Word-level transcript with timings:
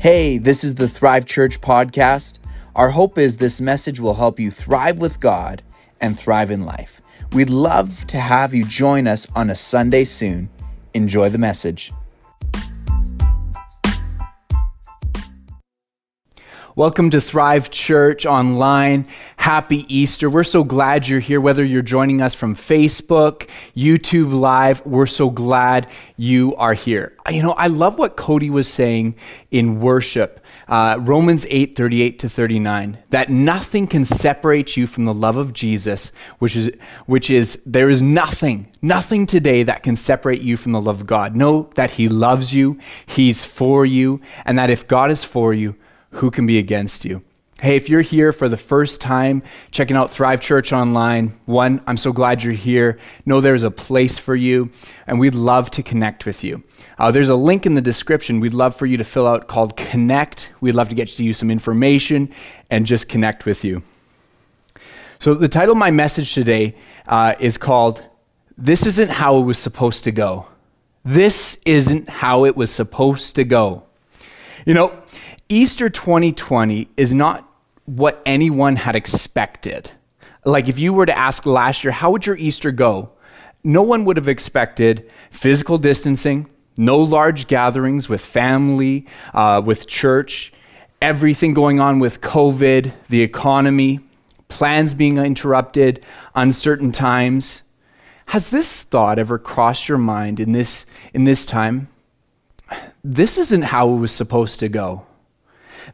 Hey, 0.00 0.38
this 0.38 0.64
is 0.64 0.76
the 0.76 0.88
Thrive 0.88 1.26
Church 1.26 1.60
podcast. 1.60 2.38
Our 2.74 2.88
hope 2.88 3.18
is 3.18 3.36
this 3.36 3.60
message 3.60 4.00
will 4.00 4.14
help 4.14 4.40
you 4.40 4.50
thrive 4.50 4.96
with 4.96 5.20
God 5.20 5.62
and 6.00 6.18
thrive 6.18 6.50
in 6.50 6.64
life. 6.64 7.02
We'd 7.34 7.50
love 7.50 8.06
to 8.06 8.18
have 8.18 8.54
you 8.54 8.64
join 8.64 9.06
us 9.06 9.26
on 9.36 9.50
a 9.50 9.54
Sunday 9.54 10.04
soon. 10.04 10.48
Enjoy 10.94 11.28
the 11.28 11.36
message. 11.36 11.92
Welcome 16.74 17.10
to 17.10 17.20
Thrive 17.20 17.68
Church 17.68 18.24
Online. 18.24 19.06
Happy 19.40 19.86
Easter. 19.88 20.28
We're 20.28 20.44
so 20.44 20.62
glad 20.64 21.08
you're 21.08 21.18
here, 21.18 21.40
whether 21.40 21.64
you're 21.64 21.80
joining 21.80 22.20
us 22.20 22.34
from 22.34 22.54
Facebook, 22.54 23.48
YouTube 23.74 24.38
Live. 24.38 24.84
We're 24.84 25.06
so 25.06 25.30
glad 25.30 25.86
you 26.18 26.54
are 26.56 26.74
here. 26.74 27.16
You 27.26 27.42
know, 27.42 27.52
I 27.52 27.68
love 27.68 27.98
what 27.98 28.18
Cody 28.18 28.50
was 28.50 28.68
saying 28.68 29.14
in 29.50 29.80
worship. 29.80 30.44
Uh, 30.68 30.98
Romans 31.00 31.46
8 31.48 31.74
38 31.74 32.18
to 32.18 32.28
39, 32.28 32.98
that 33.08 33.30
nothing 33.30 33.86
can 33.86 34.04
separate 34.04 34.76
you 34.76 34.86
from 34.86 35.06
the 35.06 35.14
love 35.14 35.38
of 35.38 35.54
Jesus, 35.54 36.12
which 36.38 36.54
is, 36.54 36.70
which 37.06 37.30
is, 37.30 37.62
there 37.64 37.88
is 37.88 38.02
nothing, 38.02 38.70
nothing 38.82 39.24
today 39.24 39.62
that 39.62 39.82
can 39.82 39.96
separate 39.96 40.42
you 40.42 40.58
from 40.58 40.72
the 40.72 40.82
love 40.82 41.00
of 41.00 41.06
God. 41.06 41.34
Know 41.34 41.70
that 41.76 41.92
He 41.92 42.10
loves 42.10 42.54
you, 42.54 42.78
He's 43.06 43.46
for 43.46 43.86
you, 43.86 44.20
and 44.44 44.58
that 44.58 44.68
if 44.68 44.86
God 44.86 45.10
is 45.10 45.24
for 45.24 45.54
you, 45.54 45.76
who 46.10 46.30
can 46.30 46.44
be 46.44 46.58
against 46.58 47.06
you? 47.06 47.22
Hey, 47.62 47.76
if 47.76 47.90
you're 47.90 48.00
here 48.00 48.32
for 48.32 48.48
the 48.48 48.56
first 48.56 49.02
time 49.02 49.42
checking 49.70 49.94
out 49.94 50.10
Thrive 50.10 50.40
Church 50.40 50.72
online, 50.72 51.38
one, 51.44 51.82
I'm 51.86 51.98
so 51.98 52.10
glad 52.10 52.42
you're 52.42 52.54
here. 52.54 52.98
Know 53.26 53.42
there's 53.42 53.64
a 53.64 53.70
place 53.70 54.16
for 54.16 54.34
you, 54.34 54.70
and 55.06 55.20
we'd 55.20 55.34
love 55.34 55.70
to 55.72 55.82
connect 55.82 56.24
with 56.24 56.42
you. 56.42 56.62
Uh, 56.98 57.10
there's 57.10 57.28
a 57.28 57.34
link 57.34 57.66
in 57.66 57.74
the 57.74 57.82
description 57.82 58.40
we'd 58.40 58.54
love 58.54 58.74
for 58.74 58.86
you 58.86 58.96
to 58.96 59.04
fill 59.04 59.26
out 59.26 59.46
called 59.46 59.76
Connect. 59.76 60.54
We'd 60.62 60.74
love 60.74 60.88
to 60.88 60.94
get 60.94 61.08
to 61.08 61.22
you 61.22 61.34
some 61.34 61.50
information 61.50 62.32
and 62.70 62.86
just 62.86 63.10
connect 63.10 63.44
with 63.44 63.62
you. 63.62 63.82
So, 65.18 65.34
the 65.34 65.46
title 65.46 65.72
of 65.72 65.78
my 65.78 65.90
message 65.90 66.32
today 66.32 66.74
uh, 67.08 67.34
is 67.40 67.58
called 67.58 68.02
This 68.56 68.86
Isn't 68.86 69.10
How 69.10 69.36
It 69.36 69.42
Was 69.42 69.58
Supposed 69.58 70.04
to 70.04 70.12
Go. 70.12 70.46
This 71.04 71.58
isn't 71.66 72.08
how 72.08 72.46
it 72.46 72.56
was 72.56 72.70
supposed 72.70 73.36
to 73.36 73.44
go. 73.44 73.82
You 74.64 74.72
know, 74.72 75.02
Easter 75.50 75.90
2020 75.90 76.88
is 76.96 77.12
not 77.12 77.49
what 77.96 78.22
anyone 78.24 78.76
had 78.76 78.94
expected. 78.94 79.90
Like, 80.44 80.68
if 80.68 80.78
you 80.78 80.92
were 80.92 81.06
to 81.06 81.18
ask 81.18 81.44
last 81.44 81.82
year, 81.82 81.92
how 81.92 82.12
would 82.12 82.24
your 82.24 82.36
Easter 82.36 82.70
go? 82.70 83.10
No 83.64 83.82
one 83.82 84.04
would 84.04 84.16
have 84.16 84.28
expected 84.28 85.10
physical 85.30 85.76
distancing, 85.76 86.48
no 86.76 86.98
large 86.98 87.46
gatherings 87.46 88.08
with 88.08 88.20
family, 88.20 89.06
uh, 89.34 89.60
with 89.64 89.86
church, 89.86 90.52
everything 91.02 91.52
going 91.52 91.80
on 91.80 91.98
with 91.98 92.20
COVID, 92.20 92.92
the 93.08 93.22
economy, 93.22 94.00
plans 94.48 94.94
being 94.94 95.18
interrupted, 95.18 96.04
uncertain 96.34 96.92
times. 96.92 97.62
Has 98.26 98.50
this 98.50 98.82
thought 98.82 99.18
ever 99.18 99.38
crossed 99.38 99.88
your 99.88 99.98
mind 99.98 100.38
in 100.38 100.52
this, 100.52 100.86
in 101.12 101.24
this 101.24 101.44
time? 101.44 101.88
This 103.02 103.36
isn't 103.36 103.62
how 103.62 103.90
it 103.90 103.96
was 103.96 104.12
supposed 104.12 104.60
to 104.60 104.68
go. 104.68 105.06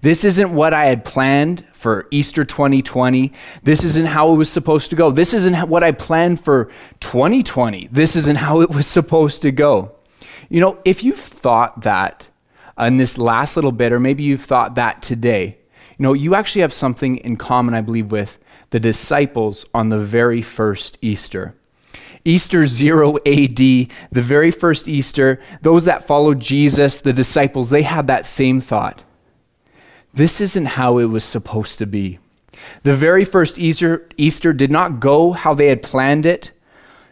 This 0.01 0.25
isn't 0.25 0.53
what 0.53 0.75
I 0.75 0.87
had 0.87 1.05
planned 1.05 1.65
for 1.73 2.06
Easter 2.11 2.45
2020. 2.45 3.33
This 3.62 3.84
isn't 3.84 4.06
how 4.06 4.33
it 4.33 4.37
was 4.37 4.51
supposed 4.51 4.91
to 4.91 4.97
go. 4.97 5.11
This 5.11 5.34
isn't 5.34 5.69
what 5.69 5.83
I 5.83 5.93
planned 5.93 6.43
for 6.43 6.70
2020. 7.01 7.89
This 7.93 8.17
isn't 8.17 8.39
how 8.39 8.61
it 8.61 8.70
was 8.70 8.87
supposed 8.87 9.43
to 9.43 9.53
go. 9.53 9.93
You 10.48 10.61
know, 10.61 10.78
if 10.84 11.03
you've 11.03 11.19
thought 11.19 11.83
that 11.83 12.28
in 12.78 12.97
this 12.97 13.19
last 13.19 13.56
little 13.56 13.73
bit, 13.73 13.93
or 13.93 14.01
maybe 14.01 14.23
you've 14.23 14.45
thought 14.45 14.75
that 14.75 15.03
today, 15.03 15.59
you 15.99 16.03
know, 16.03 16.12
you 16.12 16.34
actually 16.34 16.62
have 16.62 16.72
something 16.72 17.16
in 17.19 17.37
common, 17.37 17.75
I 17.75 17.81
believe, 17.81 18.10
with 18.12 18.39
the 18.71 18.81
disciples 18.81 19.65
on 19.72 19.89
the 19.89 19.99
very 19.99 20.43
first 20.43 20.99
Easter. 21.00 21.55
Easter 22.25 22.66
0 22.66 23.16
AD, 23.25 23.56
the 23.56 23.89
very 24.10 24.50
first 24.50 24.89
Easter, 24.89 25.41
those 25.62 25.84
that 25.84 26.06
followed 26.06 26.41
Jesus, 26.41 27.00
the 27.00 27.12
disciples, 27.12 27.71
they 27.71 27.83
had 27.83 28.09
that 28.09 28.27
same 28.27 28.60
thought. 28.60 29.03
This 30.16 30.41
isn't 30.41 30.65
how 30.65 30.97
it 30.97 31.04
was 31.04 31.25
supposed 31.25 31.78
to 31.78 31.87
be. 31.87 32.19
The 32.84 32.94
very 32.94 33.25
first 33.27 33.59
Easter, 33.59 34.09
Easter 34.16 34.54
did 34.54 34.71
not 34.71 34.99
go 34.99 35.32
how 35.32 35.53
they 35.53 35.66
had 35.66 35.82
planned 35.82 36.25
it. 36.25 36.53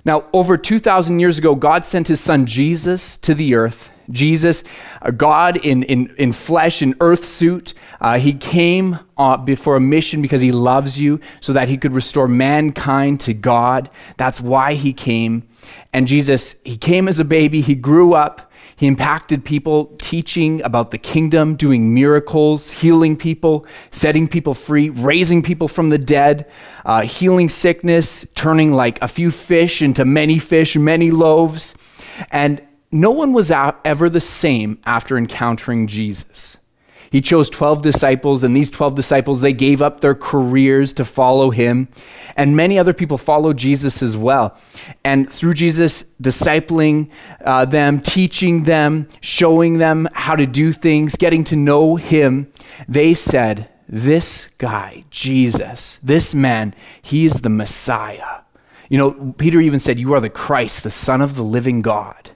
Now, 0.06 0.24
over 0.32 0.56
2,000 0.56 1.20
years 1.20 1.36
ago, 1.36 1.54
God 1.54 1.84
sent 1.84 2.08
his 2.08 2.20
son 2.20 2.46
Jesus 2.46 3.18
to 3.18 3.34
the 3.34 3.54
earth. 3.54 3.90
Jesus, 4.10 4.62
a 5.02 5.12
God 5.12 5.56
in, 5.56 5.82
in, 5.84 6.14
in 6.16 6.32
flesh, 6.32 6.82
in 6.82 6.94
earth 7.00 7.24
suit, 7.24 7.74
uh, 8.00 8.18
he 8.18 8.32
came 8.32 8.98
uh, 9.16 9.36
before 9.36 9.76
a 9.76 9.80
mission 9.80 10.22
because 10.22 10.40
he 10.40 10.52
loves 10.52 11.00
you 11.00 11.20
so 11.40 11.52
that 11.52 11.68
he 11.68 11.76
could 11.76 11.92
restore 11.92 12.28
mankind 12.28 13.20
to 13.20 13.34
God. 13.34 13.90
That's 14.16 14.40
why 14.40 14.74
he 14.74 14.92
came. 14.92 15.48
And 15.92 16.06
Jesus, 16.06 16.56
he 16.64 16.76
came 16.76 17.08
as 17.08 17.18
a 17.18 17.24
baby, 17.24 17.60
he 17.60 17.74
grew 17.74 18.14
up, 18.14 18.52
he 18.76 18.86
impacted 18.88 19.44
people, 19.44 19.94
teaching 19.98 20.60
about 20.62 20.90
the 20.90 20.98
kingdom, 20.98 21.54
doing 21.54 21.94
miracles, 21.94 22.70
healing 22.70 23.16
people, 23.16 23.66
setting 23.90 24.26
people 24.26 24.54
free, 24.54 24.90
raising 24.90 25.42
people 25.42 25.68
from 25.68 25.90
the 25.90 25.98
dead, 25.98 26.50
uh, 26.84 27.02
healing 27.02 27.48
sickness, 27.48 28.26
turning 28.34 28.72
like 28.72 29.00
a 29.00 29.08
few 29.08 29.30
fish 29.30 29.80
into 29.80 30.04
many 30.04 30.38
fish, 30.38 30.76
many 30.76 31.12
loaves. 31.12 31.76
And 32.30 32.60
no 32.94 33.10
one 33.10 33.32
was 33.32 33.50
ever 33.50 34.08
the 34.08 34.20
same 34.20 34.78
after 34.86 35.18
encountering 35.18 35.88
Jesus. 35.88 36.58
He 37.10 37.20
chose 37.20 37.50
12 37.50 37.82
disciples, 37.82 38.42
and 38.42 38.56
these 38.56 38.70
12 38.70 38.94
disciples, 38.94 39.40
they 39.40 39.52
gave 39.52 39.82
up 39.82 40.00
their 40.00 40.14
careers 40.14 40.92
to 40.94 41.04
follow 41.04 41.50
him. 41.50 41.88
And 42.36 42.56
many 42.56 42.78
other 42.78 42.92
people 42.92 43.18
followed 43.18 43.56
Jesus 43.56 44.00
as 44.02 44.16
well. 44.16 44.56
And 45.04 45.30
through 45.30 45.54
Jesus 45.54 46.04
discipling 46.22 47.10
uh, 47.44 47.64
them, 47.64 48.00
teaching 48.00 48.64
them, 48.64 49.08
showing 49.20 49.78
them 49.78 50.08
how 50.12 50.36
to 50.36 50.46
do 50.46 50.72
things, 50.72 51.16
getting 51.16 51.44
to 51.44 51.56
know 51.56 51.96
him, 51.96 52.52
they 52.88 53.14
said, 53.14 53.68
This 53.88 54.48
guy, 54.58 55.04
Jesus, 55.10 55.98
this 56.02 56.34
man, 56.34 56.74
he 57.02 57.24
is 57.26 57.40
the 57.40 57.48
Messiah. 57.48 58.42
You 58.88 58.98
know, 58.98 59.34
Peter 59.36 59.60
even 59.60 59.78
said, 59.78 59.98
You 59.98 60.14
are 60.14 60.20
the 60.20 60.30
Christ, 60.30 60.82
the 60.82 60.90
Son 60.90 61.20
of 61.20 61.36
the 61.36 61.44
living 61.44 61.82
God. 61.82 62.30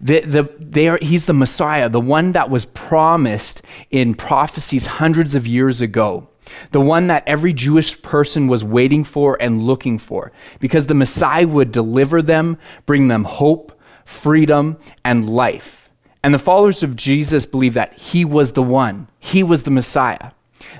The, 0.00 0.20
the, 0.20 0.50
they 0.58 0.88
are, 0.88 0.98
he's 1.00 1.26
the 1.26 1.32
Messiah, 1.32 1.88
the 1.88 2.00
one 2.00 2.32
that 2.32 2.50
was 2.50 2.64
promised 2.64 3.62
in 3.90 4.14
prophecies 4.14 4.86
hundreds 4.86 5.34
of 5.34 5.46
years 5.46 5.80
ago, 5.80 6.28
the 6.72 6.80
one 6.80 7.06
that 7.06 7.26
every 7.26 7.52
Jewish 7.52 8.00
person 8.02 8.48
was 8.48 8.64
waiting 8.64 9.04
for 9.04 9.36
and 9.40 9.62
looking 9.62 9.98
for, 9.98 10.32
because 10.58 10.86
the 10.86 10.94
Messiah 10.94 11.46
would 11.46 11.72
deliver 11.72 12.22
them, 12.22 12.58
bring 12.84 13.08
them 13.08 13.24
hope, 13.24 13.78
freedom, 14.04 14.78
and 15.04 15.28
life. 15.28 15.88
And 16.22 16.34
the 16.34 16.38
followers 16.38 16.82
of 16.82 16.96
Jesus 16.96 17.46
believed 17.46 17.76
that 17.76 17.92
he 17.94 18.24
was 18.24 18.52
the 18.52 18.62
one, 18.62 19.08
he 19.20 19.42
was 19.42 19.62
the 19.62 19.70
Messiah. 19.70 20.32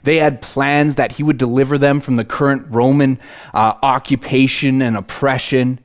They 0.03 0.17
had 0.17 0.43
plans 0.43 0.97
that 0.97 1.13
he 1.13 1.23
would 1.23 1.39
deliver 1.39 1.79
them 1.79 2.01
from 2.01 2.17
the 2.17 2.25
current 2.25 2.67
Roman 2.69 3.21
uh, 3.55 3.75
occupation 3.83 4.83
and 4.83 4.97
oppression 4.97 5.81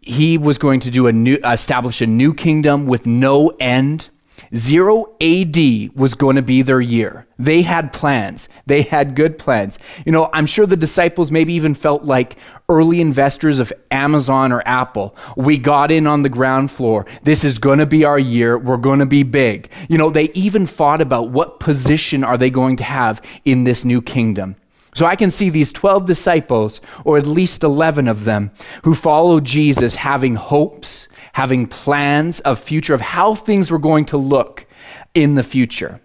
he 0.00 0.38
was 0.38 0.58
going 0.58 0.80
to 0.80 0.90
do 0.90 1.06
a 1.06 1.12
new, 1.12 1.38
establish 1.44 2.00
a 2.00 2.06
new 2.06 2.34
kingdom 2.34 2.86
with 2.86 3.06
no 3.06 3.48
end. 3.60 4.10
Zero 4.54 5.06
AD 5.20 5.56
was 5.96 6.14
going 6.14 6.36
to 6.36 6.42
be 6.42 6.62
their 6.62 6.80
year. 6.80 7.26
They 7.38 7.62
had 7.62 7.92
plans. 7.92 8.48
They 8.66 8.82
had 8.82 9.16
good 9.16 9.38
plans. 9.38 9.78
You 10.04 10.12
know, 10.12 10.30
I'm 10.32 10.46
sure 10.46 10.66
the 10.66 10.76
disciples 10.76 11.30
maybe 11.30 11.54
even 11.54 11.74
felt 11.74 12.04
like 12.04 12.36
early 12.68 13.00
investors 13.00 13.58
of 13.58 13.72
Amazon 13.90 14.52
or 14.52 14.62
Apple. 14.66 15.16
We 15.36 15.58
got 15.58 15.90
in 15.90 16.06
on 16.06 16.22
the 16.22 16.28
ground 16.28 16.70
floor. 16.70 17.06
This 17.22 17.42
is 17.42 17.58
going 17.58 17.78
to 17.78 17.86
be 17.86 18.04
our 18.04 18.18
year. 18.18 18.56
We're 18.56 18.76
going 18.76 19.00
to 19.00 19.06
be 19.06 19.22
big. 19.22 19.70
You 19.88 19.98
know, 19.98 20.10
they 20.10 20.30
even 20.34 20.66
thought 20.66 21.00
about 21.00 21.30
what 21.30 21.58
position 21.58 22.22
are 22.22 22.38
they 22.38 22.50
going 22.50 22.76
to 22.76 22.84
have 22.84 23.20
in 23.44 23.64
this 23.64 23.84
new 23.84 24.00
kingdom. 24.00 24.56
So 24.94 25.06
I 25.06 25.16
can 25.16 25.30
see 25.32 25.50
these 25.50 25.72
12 25.72 26.06
disciples, 26.06 26.80
or 27.04 27.18
at 27.18 27.26
least 27.26 27.64
11 27.64 28.06
of 28.06 28.24
them, 28.24 28.52
who 28.84 28.94
followed 28.94 29.44
Jesus 29.44 29.96
having 29.96 30.36
hopes, 30.36 31.08
having 31.32 31.66
plans 31.66 32.38
of 32.40 32.60
future, 32.60 32.94
of 32.94 33.00
how 33.00 33.34
things 33.34 33.70
were 33.70 33.78
going 33.78 34.06
to 34.06 34.16
look 34.16 34.66
in 35.12 35.34
the 35.34 35.42
future, 35.42 36.00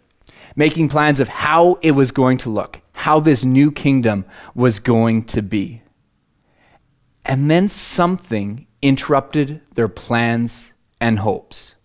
making 0.55 0.89
plans 0.89 1.19
of 1.19 1.27
how 1.27 1.77
it 1.81 1.91
was 1.91 2.09
going 2.09 2.39
to 2.39 2.49
look, 2.49 2.81
how 2.93 3.19
this 3.19 3.45
new 3.45 3.71
kingdom 3.71 4.25
was 4.55 4.79
going 4.79 5.23
to 5.25 5.43
be. 5.43 5.83
And 7.23 7.49
then 7.49 7.67
something 7.67 8.65
interrupted 8.81 9.61
their 9.75 9.87
plans 9.87 10.73
and 10.99 11.19
hopes. 11.19 11.75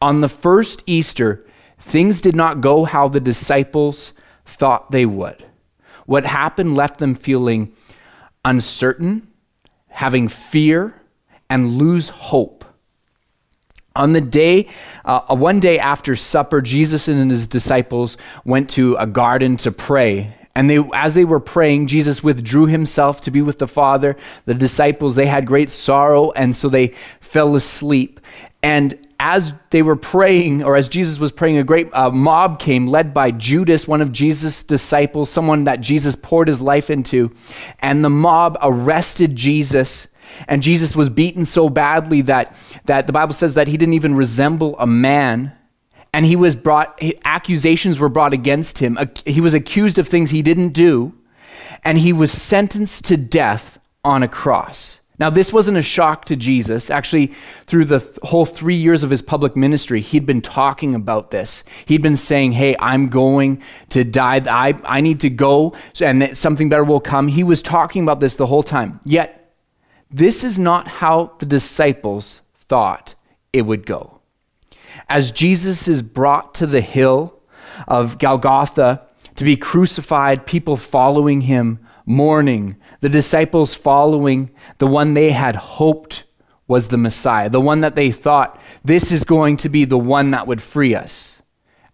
On 0.00 0.22
the 0.22 0.30
first 0.30 0.82
Easter, 0.86 1.46
things 1.78 2.22
did 2.22 2.34
not 2.34 2.62
go 2.62 2.84
how 2.84 3.08
the 3.08 3.20
disciples 3.20 4.14
thought 4.46 4.90
they 4.90 5.04
would. 5.04 5.44
What 6.06 6.24
happened 6.24 6.76
left 6.76 6.98
them 6.98 7.14
feeling 7.14 7.72
uncertain, 8.44 9.28
having 9.88 10.28
fear, 10.28 11.00
and 11.48 11.76
lose 11.76 12.08
hope. 12.08 12.64
On 13.94 14.14
the 14.14 14.20
day, 14.22 14.68
uh, 15.04 15.36
one 15.36 15.60
day 15.60 15.78
after 15.78 16.16
supper, 16.16 16.62
Jesus 16.62 17.08
and 17.08 17.30
his 17.30 17.46
disciples 17.46 18.16
went 18.44 18.70
to 18.70 18.96
a 18.96 19.06
garden 19.06 19.56
to 19.58 19.70
pray. 19.70 20.34
And 20.54 20.68
they, 20.68 20.78
as 20.94 21.14
they 21.14 21.24
were 21.24 21.40
praying, 21.40 21.86
Jesus 21.86 22.22
withdrew 22.22 22.66
himself 22.66 23.20
to 23.22 23.30
be 23.30 23.42
with 23.42 23.58
the 23.58 23.68
Father. 23.68 24.16
The 24.44 24.54
disciples, 24.54 25.14
they 25.14 25.26
had 25.26 25.46
great 25.46 25.70
sorrow, 25.70 26.30
and 26.32 26.56
so 26.56 26.68
they 26.68 26.88
fell 27.20 27.54
asleep. 27.54 28.20
And 28.62 28.98
as 29.24 29.52
they 29.70 29.82
were 29.82 29.94
praying, 29.94 30.64
or 30.64 30.74
as 30.74 30.88
Jesus 30.88 31.20
was 31.20 31.30
praying, 31.30 31.56
a 31.56 31.62
great 31.62 31.88
uh, 31.94 32.10
mob 32.10 32.58
came 32.58 32.88
led 32.88 33.14
by 33.14 33.30
Judas, 33.30 33.86
one 33.86 34.00
of 34.00 34.10
Jesus' 34.10 34.64
disciples, 34.64 35.30
someone 35.30 35.62
that 35.62 35.80
Jesus 35.80 36.16
poured 36.16 36.48
his 36.48 36.60
life 36.60 36.90
into. 36.90 37.32
And 37.78 38.04
the 38.04 38.10
mob 38.10 38.58
arrested 38.60 39.36
Jesus. 39.36 40.08
And 40.48 40.60
Jesus 40.60 40.96
was 40.96 41.08
beaten 41.08 41.44
so 41.44 41.68
badly 41.68 42.22
that, 42.22 42.56
that 42.86 43.06
the 43.06 43.12
Bible 43.12 43.32
says 43.32 43.54
that 43.54 43.68
he 43.68 43.76
didn't 43.76 43.94
even 43.94 44.16
resemble 44.16 44.76
a 44.80 44.88
man 44.88 45.56
and 46.12 46.26
he 46.26 46.34
was 46.34 46.56
brought 46.56 47.00
accusations 47.24 48.00
were 48.00 48.08
brought 48.08 48.34
against 48.34 48.80
him 48.80 48.98
he 49.24 49.40
was 49.40 49.54
accused 49.54 49.98
of 49.98 50.06
things 50.06 50.28
he 50.28 50.42
didn't 50.42 50.70
do 50.70 51.14
and 51.84 51.98
he 51.98 52.12
was 52.12 52.30
sentenced 52.30 53.06
to 53.06 53.16
death 53.16 53.78
on 54.04 54.22
a 54.22 54.28
cross 54.28 55.00
now 55.22 55.30
this 55.30 55.52
wasn't 55.52 55.78
a 55.78 55.82
shock 55.82 56.24
to 56.24 56.34
jesus. 56.34 56.90
Actually 56.90 57.32
through 57.68 57.84
the 57.84 58.00
th- 58.00 58.18
whole 58.24 58.44
three 58.44 58.74
years 58.74 59.04
of 59.04 59.10
his 59.10 59.22
public 59.22 59.54
ministry 59.54 60.00
he'd 60.00 60.26
been 60.26 60.42
talking 60.42 60.96
about 60.96 61.30
this. 61.30 61.62
He'd 61.86 62.02
been 62.02 62.16
saying 62.16 62.52
hey 62.52 62.74
i'm 62.80 63.08
going 63.08 63.62
to 63.90 64.02
die. 64.02 64.42
I, 64.50 64.74
I 64.82 65.00
need 65.00 65.20
to 65.20 65.30
go 65.30 65.76
and 66.00 66.36
something 66.36 66.68
better 66.68 66.82
will 66.82 67.00
come. 67.00 67.28
He 67.28 67.44
was 67.44 67.62
talking 67.62 68.02
about 68.02 68.18
this 68.18 68.34
the 68.34 68.46
whole 68.46 68.64
time. 68.64 68.98
Yet 69.04 69.54
this 70.10 70.42
is 70.42 70.58
not 70.58 70.88
how 70.88 71.36
the 71.38 71.46
disciples 71.46 72.42
thought 72.68 73.14
it 73.52 73.62
would 73.62 73.86
go. 73.86 74.20
As 75.08 75.30
Jesus 75.30 75.86
is 75.86 76.02
brought 76.02 76.52
to 76.56 76.66
the 76.66 76.80
hill 76.80 77.38
of 77.86 78.18
Golgotha 78.18 79.02
to 79.36 79.44
be 79.44 79.56
crucified, 79.56 80.46
people 80.46 80.76
following 80.76 81.42
him, 81.42 81.78
mourning, 82.04 82.76
the 83.02 83.10
disciples 83.10 83.74
following 83.74 84.50
the 84.78 84.86
one 84.86 85.12
they 85.12 85.32
had 85.32 85.56
hoped 85.56 86.24
was 86.66 86.88
the 86.88 86.96
Messiah, 86.96 87.50
the 87.50 87.60
one 87.60 87.80
that 87.80 87.94
they 87.94 88.10
thought 88.10 88.58
this 88.82 89.12
is 89.12 89.24
going 89.24 89.58
to 89.58 89.68
be 89.68 89.84
the 89.84 89.98
one 89.98 90.30
that 90.30 90.46
would 90.46 90.62
free 90.62 90.94
us. 90.94 91.42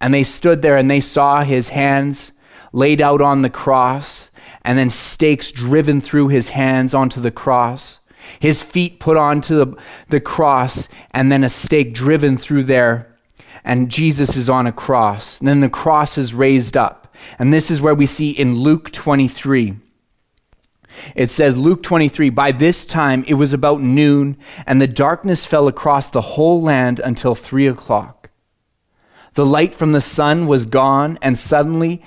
And 0.01 0.15
they 0.15 0.23
stood 0.23 0.63
there 0.63 0.77
and 0.77 0.89
they 0.89 1.01
saw 1.01 1.43
his 1.43 1.71
hands 1.71 2.31
laid 2.73 3.01
out 3.01 3.21
on 3.21 3.43
the 3.43 3.51
cross 3.51 4.31
and 4.63 4.79
then 4.79 4.91
stakes 4.91 5.51
driven 5.51 6.01
through 6.01 6.29
his 6.29 6.51
hands 6.51 6.95
onto 6.95 7.21
the 7.21 7.33
cross 7.33 7.99
his 8.41 8.63
feet 8.63 9.01
put 9.01 9.17
onto 9.17 9.57
the, 9.57 9.77
the 10.09 10.21
cross, 10.21 10.89
and 11.11 11.31
then 11.31 11.45
a 11.45 11.49
stake 11.49 11.95
driven 11.95 12.37
through 12.37 12.65
there. 12.65 13.17
And 13.65 13.91
Jesus 13.91 14.37
is 14.37 14.49
on 14.49 14.67
a 14.67 14.73
cross. 14.73 15.39
And 15.39 15.49
then 15.49 15.61
the 15.61 15.69
cross 15.69 16.17
is 16.17 16.33
raised 16.33 16.77
up. 16.77 17.13
And 17.39 17.53
this 17.53 17.71
is 17.71 17.81
where 17.81 17.95
we 17.95 18.07
see 18.07 18.31
in 18.31 18.57
Luke 18.57 18.93
23. 18.93 19.77
It 21.15 21.31
says, 21.31 21.57
Luke 21.57 21.83
23, 21.83 22.31
by 22.31 22.53
this 22.53 22.85
time 22.85 23.25
it 23.27 23.35
was 23.35 23.53
about 23.53 23.81
noon, 23.81 24.37
and 24.67 24.81
the 24.81 24.87
darkness 24.87 25.45
fell 25.45 25.69
across 25.69 26.09
the 26.09 26.21
whole 26.21 26.61
land 26.63 27.01
until 27.01 27.35
three 27.35 27.67
o'clock. 27.67 28.31
The 29.35 29.47
light 29.47 29.75
from 29.75 29.93
the 29.93 30.01
sun 30.01 30.47
was 30.47 30.65
gone, 30.65 31.19
and 31.23 31.39
suddenly 31.39 32.03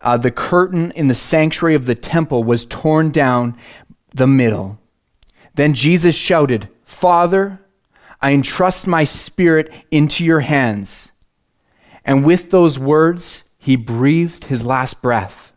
uh, 0.00 0.16
the 0.16 0.30
curtain 0.30 0.92
in 0.92 1.08
the 1.08 1.14
sanctuary 1.14 1.74
of 1.74 1.86
the 1.86 1.94
temple 1.94 2.44
was 2.44 2.64
torn 2.64 3.10
down 3.10 3.56
the 4.14 4.26
middle. 4.26 4.78
Then 5.54 5.74
Jesus 5.74 6.14
shouted, 6.14 6.68
Father, 6.84 7.60
I 8.20 8.32
entrust 8.32 8.86
my 8.86 9.04
spirit 9.04 9.72
into 9.90 10.24
your 10.24 10.40
hands. 10.40 11.12
And 12.04 12.24
with 12.24 12.50
those 12.50 12.78
words, 12.78 13.44
he 13.58 13.74
breathed 13.74 14.44
his 14.44 14.64
last 14.64 15.02
breath. 15.02 15.52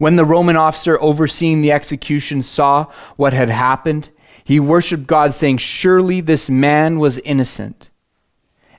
When 0.00 0.16
the 0.16 0.24
Roman 0.24 0.56
officer 0.56 0.96
overseeing 0.98 1.60
the 1.60 1.72
execution 1.72 2.40
saw 2.40 2.86
what 3.16 3.34
had 3.34 3.50
happened, 3.50 4.08
he 4.42 4.58
worshiped 4.58 5.06
God, 5.06 5.34
saying, 5.34 5.58
Surely 5.58 6.22
this 6.22 6.48
man 6.48 6.98
was 6.98 7.18
innocent. 7.18 7.90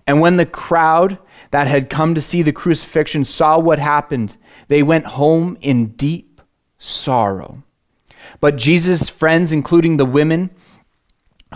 And 0.07 0.19
when 0.19 0.37
the 0.37 0.47
crowd 0.47 1.19
that 1.51 1.67
had 1.67 1.91
come 1.91 2.15
to 2.15 2.21
see 2.21 2.41
the 2.41 2.51
crucifixion 2.51 3.23
saw 3.23 3.59
what 3.59 3.77
happened, 3.77 4.35
they 4.67 4.81
went 4.81 5.05
home 5.05 5.59
in 5.61 5.89
deep 5.89 6.41
sorrow. 6.79 7.61
But 8.39 8.55
Jesus' 8.55 9.07
friends, 9.07 9.51
including 9.51 9.97
the 9.97 10.05
women 10.05 10.49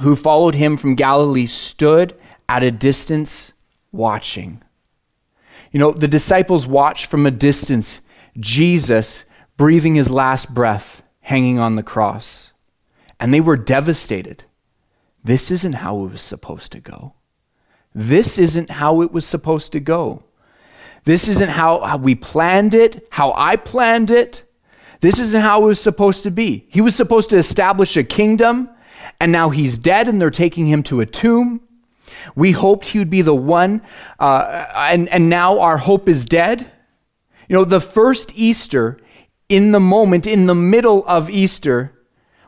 who 0.02 0.16
followed 0.16 0.54
him 0.54 0.78
from 0.78 0.94
Galilee, 0.94 1.48
stood 1.48 2.14
at 2.48 2.62
a 2.62 2.70
distance 2.70 3.52
watching. 3.92 4.62
You 5.72 5.80
know, 5.80 5.92
the 5.92 6.08
disciples 6.08 6.68
watched 6.68 7.08
from 7.08 7.26
a 7.26 7.32
distance 7.32 8.02
Jesus 8.40 9.26
breathing 9.58 9.96
his 9.96 10.12
last 10.12 10.54
breath 10.54 11.02
hanging 11.22 11.60
on 11.60 11.76
the 11.76 11.84
cross. 11.84 12.52
And 13.20 13.34
they 13.34 13.42
were 13.42 13.58
devastated. 13.58 14.44
This 15.24 15.50
isn't 15.50 15.74
how 15.74 16.04
it 16.06 16.12
was 16.12 16.22
supposed 16.22 16.72
to 16.74 16.80
go. 16.80 17.14
This 17.94 18.38
isn't 18.38 18.72
how 18.72 19.02
it 19.02 19.12
was 19.12 19.26
supposed 19.26 19.72
to 19.72 19.80
go. 19.80 20.24
This 21.06 21.28
isn't 21.28 21.52
how, 21.52 21.98
we 21.98 22.16
planned 22.16 22.74
it, 22.74 23.08
how 23.12 23.34
I 23.36 23.56
planned 23.56 24.12
it. 24.12 24.44
This 25.02 25.20
isn't 25.20 25.42
how 25.42 25.64
it 25.64 25.68
was 25.68 25.80
supposed 25.80 26.24
to 26.24 26.32
be. 26.32 26.66
He 26.70 26.82
was 26.82 26.96
supposed 26.96 27.30
to 27.30 27.38
establish 27.38 27.96
a 27.96 28.04
kingdom, 28.04 28.70
and 29.20 29.32
now 29.32 29.50
he's 29.50 29.78
dead, 29.78 30.08
and 30.08 30.20
they're 30.20 30.32
taking 30.32 30.68
him 30.68 30.84
to 30.84 31.00
a 31.02 31.06
tomb. 31.06 31.62
We 32.36 32.52
hoped 32.52 32.88
he 32.88 33.00
would 33.00 33.10
be 33.10 33.22
the 33.22 33.36
one, 33.36 33.82
uh, 34.20 34.66
and, 34.76 35.08
and 35.10 35.30
now 35.30 35.60
our 35.60 35.78
hope 35.78 36.10
is 36.10 36.26
dead. 36.26 36.70
You 37.48 37.56
know, 37.56 37.66
the 37.66 37.82
first 37.82 38.32
Easter, 38.36 38.98
in 39.50 39.72
the 39.72 39.80
moment, 39.80 40.26
in 40.26 40.48
the 40.48 40.56
middle 40.56 41.06
of 41.08 41.30
Easter, 41.30 41.94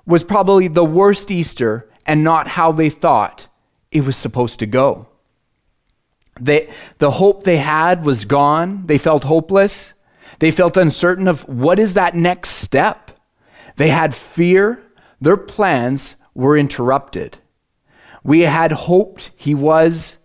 was 0.06 0.24
probably 0.24 0.68
the 0.68 0.86
worst 0.86 1.30
Easter 1.30 1.90
and 2.06 2.24
not 2.24 2.48
how 2.50 2.72
they 2.72 2.90
thought 2.90 3.48
it 3.92 4.06
was 4.06 4.16
supposed 4.16 4.60
to 4.60 4.66
go. 4.66 5.08
They, 6.40 6.70
the 7.00 7.12
hope 7.12 7.44
they 7.44 7.58
had 7.58 8.04
was 8.04 8.26
gone. 8.26 8.86
They 8.86 8.98
felt 8.98 9.24
hopeless. 9.24 9.94
They 10.40 10.52
felt 10.52 10.78
uncertain 10.78 11.28
of 11.28 11.48
what 11.48 11.80
is 11.80 11.94
that 11.96 12.16
next 12.16 12.52
step. 12.52 13.12
They 13.76 13.90
had 13.90 14.14
fear. 14.14 14.82
Their 15.20 15.38
plans 15.38 16.16
were 16.34 16.58
interrupted. 16.58 17.40
We 18.24 18.42
had 18.42 18.72
hoped 18.72 19.32
he 19.36 19.56
was 19.56 20.18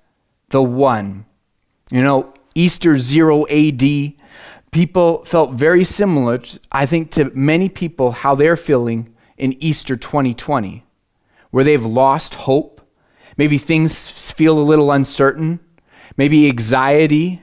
the 0.50 0.62
one. 0.62 1.25
You 1.90 2.02
know, 2.02 2.35
Easter 2.54 2.99
0 2.99 3.47
AD, 3.49 3.82
people 4.73 5.25
felt 5.25 5.52
very 5.52 5.85
similar, 5.85 6.43
I 6.73 6.87
think, 6.87 7.12
to 7.12 7.31
many 7.35 7.69
people 7.69 8.11
how 8.11 8.35
they're 8.35 8.57
feeling 8.57 9.14
in 9.37 9.62
Easter 9.62 9.97
2020, 9.97 10.85
where 11.50 11.64
they've 11.64 11.85
lost 11.85 12.35
hope. 12.35 12.81
Maybe 13.37 13.57
things 13.57 14.11
feel 14.11 14.59
a 14.59 14.61
little 14.61 14.91
uncertain. 14.91 15.61
Maybe 16.17 16.49
anxiety, 16.49 17.43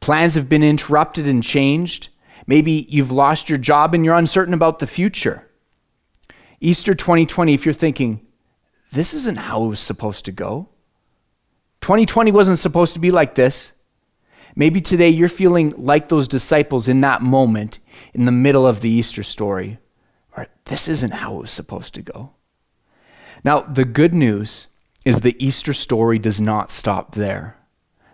Plans 0.00 0.34
have 0.34 0.48
been 0.48 0.62
interrupted 0.62 1.26
and 1.26 1.42
changed. 1.42 2.08
Maybe 2.46 2.86
you've 2.88 3.10
lost 3.10 3.48
your 3.48 3.58
job 3.58 3.94
and 3.94 4.04
you're 4.04 4.14
uncertain 4.14 4.54
about 4.54 4.78
the 4.78 4.86
future. 4.86 5.48
Easter 6.60 6.94
2020, 6.94 7.54
if 7.54 7.64
you're 7.64 7.72
thinking, 7.72 8.26
this 8.92 9.12
isn't 9.12 9.38
how 9.38 9.64
it 9.64 9.68
was 9.68 9.80
supposed 9.80 10.24
to 10.24 10.32
go, 10.32 10.68
2020 11.80 12.32
wasn't 12.32 12.58
supposed 12.58 12.94
to 12.94 13.00
be 13.00 13.10
like 13.10 13.34
this. 13.34 13.72
Maybe 14.58 14.80
today 14.80 15.08
you're 15.08 15.28
feeling 15.28 15.72
like 15.76 16.08
those 16.08 16.26
disciples 16.26 16.88
in 16.88 17.00
that 17.02 17.22
moment 17.22 17.78
in 18.12 18.24
the 18.24 18.32
middle 18.32 18.66
of 18.66 18.80
the 18.80 18.90
Easter 18.90 19.22
story, 19.22 19.78
where 20.32 20.48
this 20.64 20.88
isn't 20.88 21.12
how 21.12 21.36
it 21.36 21.42
was 21.42 21.52
supposed 21.52 21.94
to 21.94 22.02
go. 22.02 22.32
Now, 23.44 23.60
the 23.60 23.84
good 23.84 24.12
news 24.12 24.66
is 25.04 25.20
the 25.20 25.36
Easter 25.38 25.72
story 25.72 26.18
does 26.18 26.40
not 26.40 26.72
stop 26.72 27.14
there. 27.14 27.56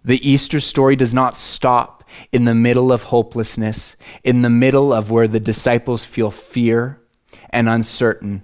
The 0.05 0.21
Easter 0.29 0.61
story 0.61 0.97
does 0.97 1.15
not 1.15 1.39
stop 1.39 2.05
in 2.31 2.45
the 2.45 2.55
middle 2.55 2.93
of 2.93 3.05
hopelessness, 3.05 3.97
in 4.23 4.43
the 4.43 4.51
middle 4.51 4.93
of 4.93 5.11
where 5.11 5.27
the 5.27 5.41
disciples 5.41 6.05
feel 6.05 6.31
fear 6.31 7.01
and 7.49 7.71
uncertain. 7.71 8.43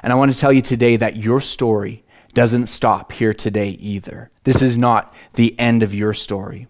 And 0.00 0.12
I 0.12 0.16
want 0.16 0.32
to 0.32 0.38
tell 0.38 0.52
you 0.52 0.62
today 0.62 0.94
that 0.94 1.16
your 1.16 1.40
story 1.40 2.04
doesn't 2.34 2.68
stop 2.68 3.10
here 3.10 3.34
today 3.34 3.70
either. 3.70 4.30
This 4.44 4.62
is 4.62 4.78
not 4.78 5.12
the 5.34 5.58
end 5.58 5.82
of 5.82 5.92
your 5.92 6.14
story. 6.14 6.68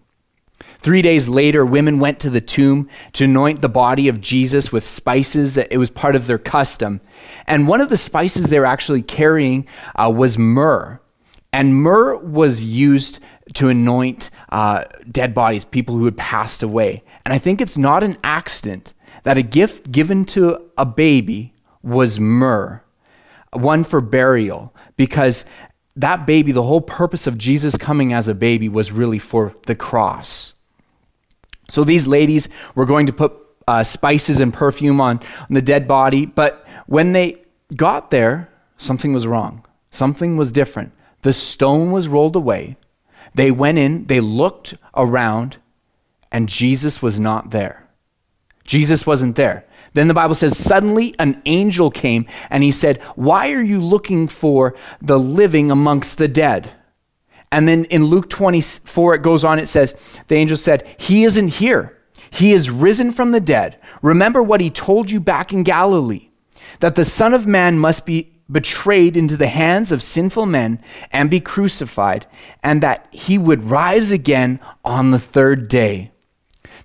Three 0.79 1.01
days 1.01 1.29
later, 1.29 1.65
women 1.65 1.99
went 1.99 2.19
to 2.19 2.29
the 2.29 2.41
tomb 2.41 2.89
to 3.13 3.23
anoint 3.23 3.61
the 3.61 3.69
body 3.69 4.07
of 4.07 4.19
Jesus 4.19 4.71
with 4.71 4.85
spices. 4.85 5.57
It 5.57 5.77
was 5.77 5.89
part 5.89 6.15
of 6.15 6.27
their 6.27 6.37
custom. 6.37 6.99
And 7.47 7.67
one 7.67 7.81
of 7.81 7.89
the 7.89 7.97
spices 7.97 8.49
they 8.49 8.59
were 8.59 8.65
actually 8.65 9.01
carrying 9.01 9.65
uh, 9.95 10.11
was 10.13 10.37
myrrh. 10.37 10.99
And 11.53 11.75
myrrh 11.75 12.17
was 12.17 12.63
used 12.63 13.19
to 13.53 13.69
anoint 13.69 14.29
uh, 14.49 14.85
dead 15.09 15.33
bodies, 15.33 15.63
people 15.63 15.97
who 15.97 16.05
had 16.05 16.17
passed 16.17 16.63
away. 16.63 17.03
And 17.23 17.33
I 17.33 17.37
think 17.37 17.61
it's 17.61 17.77
not 17.77 18.03
an 18.03 18.17
accident 18.23 18.93
that 19.23 19.37
a 19.37 19.41
gift 19.41 19.91
given 19.91 20.25
to 20.25 20.69
a 20.77 20.85
baby 20.85 21.53
was 21.81 22.19
myrrh, 22.19 22.83
one 23.51 23.83
for 23.83 24.01
burial, 24.01 24.73
because 24.97 25.45
that 25.95 26.25
baby, 26.25 26.51
the 26.51 26.63
whole 26.63 26.81
purpose 26.81 27.27
of 27.27 27.37
Jesus 27.37 27.77
coming 27.77 28.13
as 28.13 28.27
a 28.27 28.33
baby 28.33 28.67
was 28.67 28.91
really 28.91 29.19
for 29.19 29.53
the 29.67 29.75
cross. 29.75 30.53
So 31.69 31.83
these 31.83 32.07
ladies 32.07 32.49
were 32.75 32.85
going 32.85 33.07
to 33.07 33.13
put 33.13 33.33
uh, 33.67 33.83
spices 33.83 34.39
and 34.39 34.53
perfume 34.53 34.99
on, 34.99 35.19
on 35.39 35.53
the 35.53 35.61
dead 35.61 35.87
body, 35.87 36.25
but 36.25 36.67
when 36.87 37.13
they 37.13 37.41
got 37.75 38.11
there, 38.11 38.49
something 38.77 39.13
was 39.13 39.27
wrong. 39.27 39.65
Something 39.89 40.37
was 40.37 40.51
different. 40.51 40.91
The 41.21 41.33
stone 41.33 41.91
was 41.91 42.07
rolled 42.07 42.35
away. 42.35 42.75
They 43.35 43.51
went 43.51 43.77
in, 43.77 44.05
they 44.07 44.19
looked 44.19 44.75
around, 44.95 45.57
and 46.31 46.49
Jesus 46.49 47.01
was 47.01 47.19
not 47.19 47.51
there. 47.51 47.87
Jesus 48.65 49.05
wasn't 49.05 49.35
there. 49.35 49.65
Then 49.93 50.07
the 50.07 50.13
Bible 50.13 50.35
says, 50.35 50.57
suddenly 50.57 51.15
an 51.19 51.41
angel 51.45 51.91
came 51.91 52.25
and 52.49 52.63
he 52.63 52.71
said, 52.71 53.01
Why 53.15 53.51
are 53.51 53.61
you 53.61 53.79
looking 53.79 54.27
for 54.27 54.75
the 55.01 55.19
living 55.19 55.69
amongst 55.69 56.17
the 56.17 56.27
dead? 56.27 56.73
And 57.51 57.67
then 57.67 57.83
in 57.85 58.05
Luke 58.05 58.29
24, 58.29 59.15
it 59.15 59.21
goes 59.21 59.43
on, 59.43 59.59
it 59.59 59.67
says, 59.67 59.93
The 60.27 60.35
angel 60.35 60.57
said, 60.57 60.95
He 60.97 61.23
isn't 61.23 61.49
here. 61.49 61.99
He 62.31 62.51
is 62.51 62.71
risen 62.71 63.11
from 63.11 63.31
the 63.31 63.39
dead. 63.39 63.79
Remember 64.01 64.41
what 64.41 64.59
he 64.59 64.71
told 64.71 65.11
you 65.11 65.19
back 65.19 65.53
in 65.53 65.61
Galilee 65.61 66.29
that 66.79 66.95
the 66.95 67.05
Son 67.05 67.33
of 67.33 67.45
Man 67.45 67.77
must 67.77 68.05
be 68.05 68.33
betrayed 68.51 69.15
into 69.15 69.37
the 69.37 69.47
hands 69.47 69.91
of 69.91 70.03
sinful 70.03 70.45
men 70.45 70.81
and 71.11 71.29
be 71.29 71.39
crucified, 71.39 72.25
and 72.61 72.81
that 72.81 73.07
he 73.11 73.37
would 73.37 73.69
rise 73.69 74.11
again 74.11 74.59
on 74.83 75.11
the 75.11 75.19
third 75.19 75.67
day. 75.67 76.11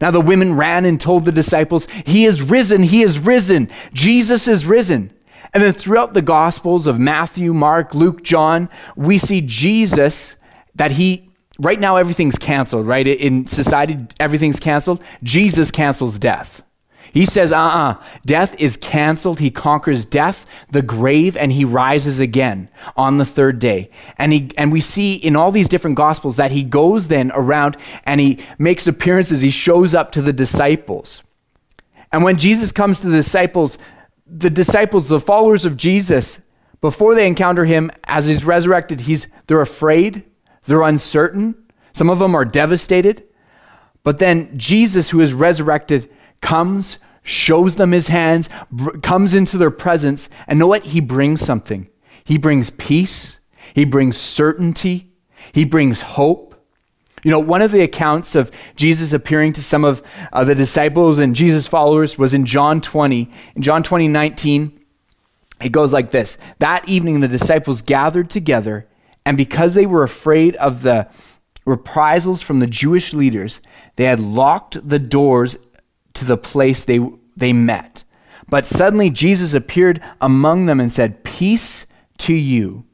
Now 0.01 0.11
the 0.11 0.21
women 0.21 0.55
ran 0.55 0.85
and 0.85 1.01
told 1.01 1.25
the 1.25 1.33
disciples, 1.33 1.89
He 2.07 2.25
is 2.25 2.43
risen, 2.43 2.83
He 2.85 3.03
is 3.03 3.19
risen, 3.19 3.69
Jesus 3.93 4.49
is 4.49 4.65
risen. 4.65 5.13
And 5.55 5.63
then 5.63 5.73
throughout 5.73 6.15
the 6.15 6.23
Gospels 6.23 6.87
of 6.87 6.99
Matthew, 6.99 7.55
Mark, 7.55 7.95
Luke, 7.95 8.23
John, 8.23 8.69
we 8.97 9.19
see 9.19 9.41
Jesus 9.41 10.37
that 10.75 10.93
He, 10.93 11.31
right 11.59 11.81
now 11.81 11.97
everything's 11.97 12.37
canceled, 12.37 12.87
right? 12.87 13.07
In 13.07 13.47
society, 13.47 13.99
everything's 14.21 14.61
canceled. 14.61 15.03
Jesus 15.23 15.71
cancels 15.71 16.19
death. 16.19 16.63
He 17.19 17.27
says, 17.27 17.51
uh 17.51 17.57
uh-uh. 17.57 17.91
uh 17.91 18.03
death 18.25 18.55
is 18.61 18.77
canceled. 18.77 19.41
He 19.41 19.51
conquers 19.51 20.05
death, 20.05 20.47
the 20.71 20.83
grave, 20.83 21.37
and 21.37 21.51
he 21.51 21.65
rises 21.65 22.21
again 22.21 22.69
on 22.97 23.19
the 23.19 23.25
third 23.25 23.59
day. 23.59 23.91
And, 24.19 24.33
he, 24.33 24.53
and 24.57 24.71
we 24.71 24.81
see 24.81 25.15
in 25.15 25.35
all 25.35 25.51
these 25.51 25.69
different 25.69 25.97
gospels 25.97 26.37
that 26.37 26.53
he 26.53 26.63
goes 26.63 27.09
then 27.09 27.33
around 27.35 27.77
and 28.05 28.21
he 28.21 28.39
makes 28.57 28.87
appearances. 28.87 29.41
He 29.41 29.51
shows 29.51 29.97
up 29.97 30.13
to 30.13 30.23
the 30.23 30.33
disciples. 30.33 31.25
And 32.13 32.23
when 32.23 32.37
Jesus 32.37 32.71
comes 32.71 33.01
to 33.01 33.09
the 33.09 33.17
disciples, 33.17 33.79
the 34.25 34.49
disciples, 34.49 35.09
the 35.09 35.19
followers 35.19 35.65
of 35.65 35.77
Jesus, 35.77 36.39
before 36.81 37.17
they 37.17 37.27
encounter 37.27 37.65
him 37.65 37.91
as 38.05 38.29
he's 38.29 38.45
resurrected, 38.45 39.01
he's, 39.01 39.27
they're 39.49 39.61
afraid, 39.61 40.23
they're 40.67 40.83
uncertain. 40.83 41.57
Some 41.91 42.11
of 42.11 42.21
them 42.21 42.37
are 42.37 42.45
devastated. 42.45 43.25
But 44.05 44.21
then 44.21 44.57
Jesus, 44.57 45.11
who 45.11 45.21
is 45.21 45.33
resurrected, 45.33 46.09
comes, 46.41 46.99
shows 47.29 47.77
them 47.77 47.93
his 47.93 48.09
hands, 48.09 48.49
br- 48.71 48.99
comes 48.99 49.35
into 49.35 49.59
their 49.59 49.71
presence, 49.71 50.29
and 50.47 50.59
know 50.59 50.67
what? 50.67 50.87
He 50.87 51.01
brings 51.01 51.41
something. 51.41 51.89
He 52.25 52.39
brings 52.39 52.71
peace, 52.71 53.39
he 53.75 53.85
brings 53.85 54.17
certainty, 54.17 55.13
he 55.53 55.65
brings 55.65 56.01
hope. 56.01 56.55
You 57.25 57.31
know, 57.31 57.39
one 57.39 57.63
of 57.63 57.73
the 57.73 57.81
accounts 57.81 58.35
of 58.35 58.51
Jesus 58.77 59.13
appearing 59.13 59.55
to 59.55 59.63
some 59.63 59.85
of 59.85 60.03
uh, 60.33 60.45
the 60.45 60.55
disciples 60.55 61.19
and 61.19 61.35
Jesus' 61.35 61.67
followers 61.67 62.17
was 62.17 62.35
in 62.35 62.47
John 62.47 62.81
20. 62.81 63.31
In 63.57 63.63
John 63.63 63.83
20, 63.83 64.09
19, 64.09 64.81
it 65.63 65.71
goes 65.71 65.93
like 65.93 66.11
this 66.11 66.39
That 66.59 66.89
evening, 66.89 67.21
the 67.21 67.29
disciples 67.29 67.83
gathered 67.83 68.31
together, 68.31 68.87
and 69.25 69.37
because 69.37 69.75
they 69.75 69.87
were 69.87 70.03
afraid 70.03 70.55
of 70.57 70.83
the 70.83 71.09
reprisals 71.65 72.41
from 72.41 72.61
the 72.61 72.67
Jewish 72.67 73.13
leaders, 73.13 73.61
they 73.97 74.05
had 74.05 74.21
locked 74.21 74.89
the 74.89 74.99
doors 74.99 75.57
to 76.15 76.25
the 76.25 76.37
place 76.37 76.85
they, 76.85 76.99
they 77.39 77.53
met. 77.53 78.05
But 78.49 78.67
suddenly 78.67 79.11
Jesus 79.11 79.55
appeared 79.55 80.03
among 80.21 80.67
them 80.67 80.81
and 80.81 80.91
said, 80.91 81.25
Peace 81.25 81.87
to 82.19 82.35
you. 82.35 82.85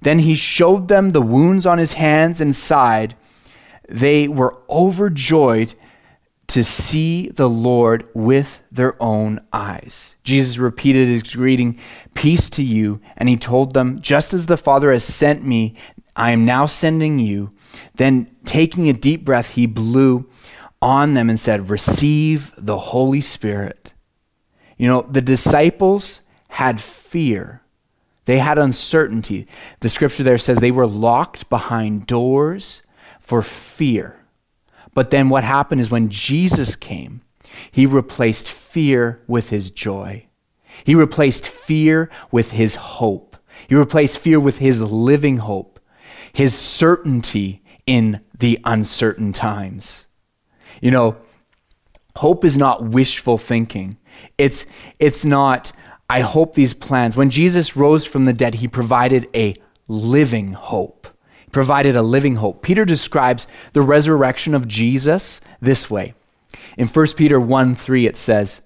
Then 0.00 0.20
he 0.20 0.34
showed 0.34 0.88
them 0.88 1.10
the 1.10 1.22
wounds 1.22 1.66
on 1.66 1.78
his 1.78 1.94
hands 1.94 2.40
and 2.40 2.54
side. 2.54 3.14
They 3.88 4.28
were 4.28 4.58
overjoyed 4.68 5.74
to 6.48 6.62
see 6.62 7.28
the 7.30 7.48
Lord 7.48 8.06
with 8.14 8.62
their 8.70 9.00
own 9.02 9.40
eyes. 9.52 10.16
Jesus 10.22 10.58
repeated 10.58 11.08
his 11.08 11.22
greeting, 11.22 11.78
Peace 12.14 12.50
to 12.50 12.62
you. 12.62 13.00
And 13.16 13.28
he 13.28 13.36
told 13.36 13.74
them, 13.74 14.00
Just 14.00 14.34
as 14.34 14.46
the 14.46 14.56
Father 14.56 14.92
has 14.92 15.04
sent 15.04 15.44
me, 15.44 15.76
I 16.14 16.32
am 16.32 16.44
now 16.44 16.66
sending 16.66 17.18
you. 17.18 17.52
Then, 17.94 18.28
taking 18.44 18.88
a 18.88 18.92
deep 18.92 19.24
breath, 19.24 19.50
he 19.50 19.66
blew 19.66 20.28
on 20.82 21.14
them 21.14 21.30
and 21.30 21.40
said, 21.40 21.70
Receive 21.70 22.52
the 22.58 22.78
Holy 22.78 23.20
Spirit. 23.20 23.94
You 24.76 24.88
know, 24.88 25.02
the 25.02 25.22
disciples 25.22 26.20
had 26.48 26.80
fear, 26.80 27.62
they 28.24 28.38
had 28.38 28.58
uncertainty. 28.58 29.46
The 29.80 29.88
scripture 29.88 30.22
there 30.22 30.38
says 30.38 30.58
they 30.58 30.70
were 30.70 30.86
locked 30.86 31.48
behind 31.48 32.06
doors 32.06 32.82
for 33.18 33.42
fear. 33.42 34.16
But 34.94 35.10
then 35.10 35.28
what 35.28 35.44
happened 35.44 35.80
is 35.80 35.90
when 35.90 36.08
Jesus 36.08 36.76
came, 36.76 37.22
he 37.70 37.86
replaced 37.86 38.48
fear 38.48 39.22
with 39.26 39.48
his 39.48 39.70
joy. 39.70 40.26
He 40.84 40.94
replaced 40.94 41.46
fear 41.46 42.10
with 42.30 42.52
his 42.52 42.74
hope. 42.76 43.36
He 43.68 43.74
replaced 43.74 44.18
fear 44.18 44.40
with 44.40 44.58
his 44.58 44.80
living 44.80 45.38
hope, 45.38 45.80
his 46.32 46.56
certainty 46.56 47.62
in 47.86 48.20
the 48.36 48.58
uncertain 48.64 49.32
times. 49.32 50.06
You 50.82 50.90
know, 50.90 51.16
hope 52.16 52.44
is 52.44 52.58
not 52.58 52.84
wishful 52.84 53.38
thinking. 53.38 53.96
It's 54.36 54.66
it's 54.98 55.24
not 55.24 55.72
I 56.10 56.20
hope 56.20 56.54
these 56.54 56.74
plans. 56.74 57.16
When 57.16 57.30
Jesus 57.30 57.74
rose 57.74 58.04
from 58.04 58.26
the 58.26 58.34
dead, 58.34 58.56
he 58.56 58.68
provided 58.68 59.30
a 59.34 59.54
living 59.88 60.52
hope. 60.52 61.06
He 61.44 61.50
provided 61.50 61.96
a 61.96 62.02
living 62.02 62.36
hope. 62.36 62.60
Peter 62.60 62.84
describes 62.84 63.46
the 63.72 63.80
resurrection 63.80 64.54
of 64.54 64.68
Jesus 64.68 65.40
this 65.62 65.88
way. 65.88 66.12
In 66.76 66.86
1 66.88 67.06
Peter 67.16 67.40
1 67.40 67.74
3, 67.76 68.06
it 68.06 68.18
says, 68.18 68.60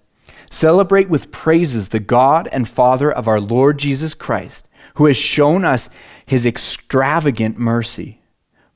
Celebrate 0.51 1.09
with 1.09 1.31
praises 1.31 1.89
the 1.89 2.01
God 2.01 2.49
and 2.51 2.69
Father 2.69 3.13
of 3.13 3.29
our 3.29 3.41
Lord 3.41 3.79
Jesus 3.79 4.15
Christ, 4.15 4.69
who 4.95 5.05
has 5.07 5.17
shown 5.17 5.65
us 5.65 5.89
his 6.27 6.47
extravagant 6.47 7.59
mercy. 7.59 8.23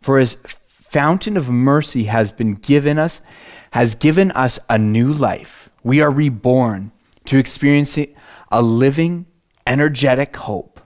For 0.00 0.18
his 0.18 0.37
fountain 0.90 1.37
of 1.37 1.49
mercy 1.49 2.04
has 2.04 2.32
been 2.32 2.54
given 2.54 2.99
us, 2.99 3.20
has 3.70 3.94
given 3.94 4.32
us 4.32 4.59
a 4.68 4.76
new 4.76 5.12
life. 5.12 5.70
We 5.85 6.00
are 6.00 6.11
reborn 6.11 6.90
to 7.26 7.38
experience 7.38 7.97
a 8.50 8.61
living, 8.61 9.26
energetic 9.68 10.35
hope. 10.35 10.80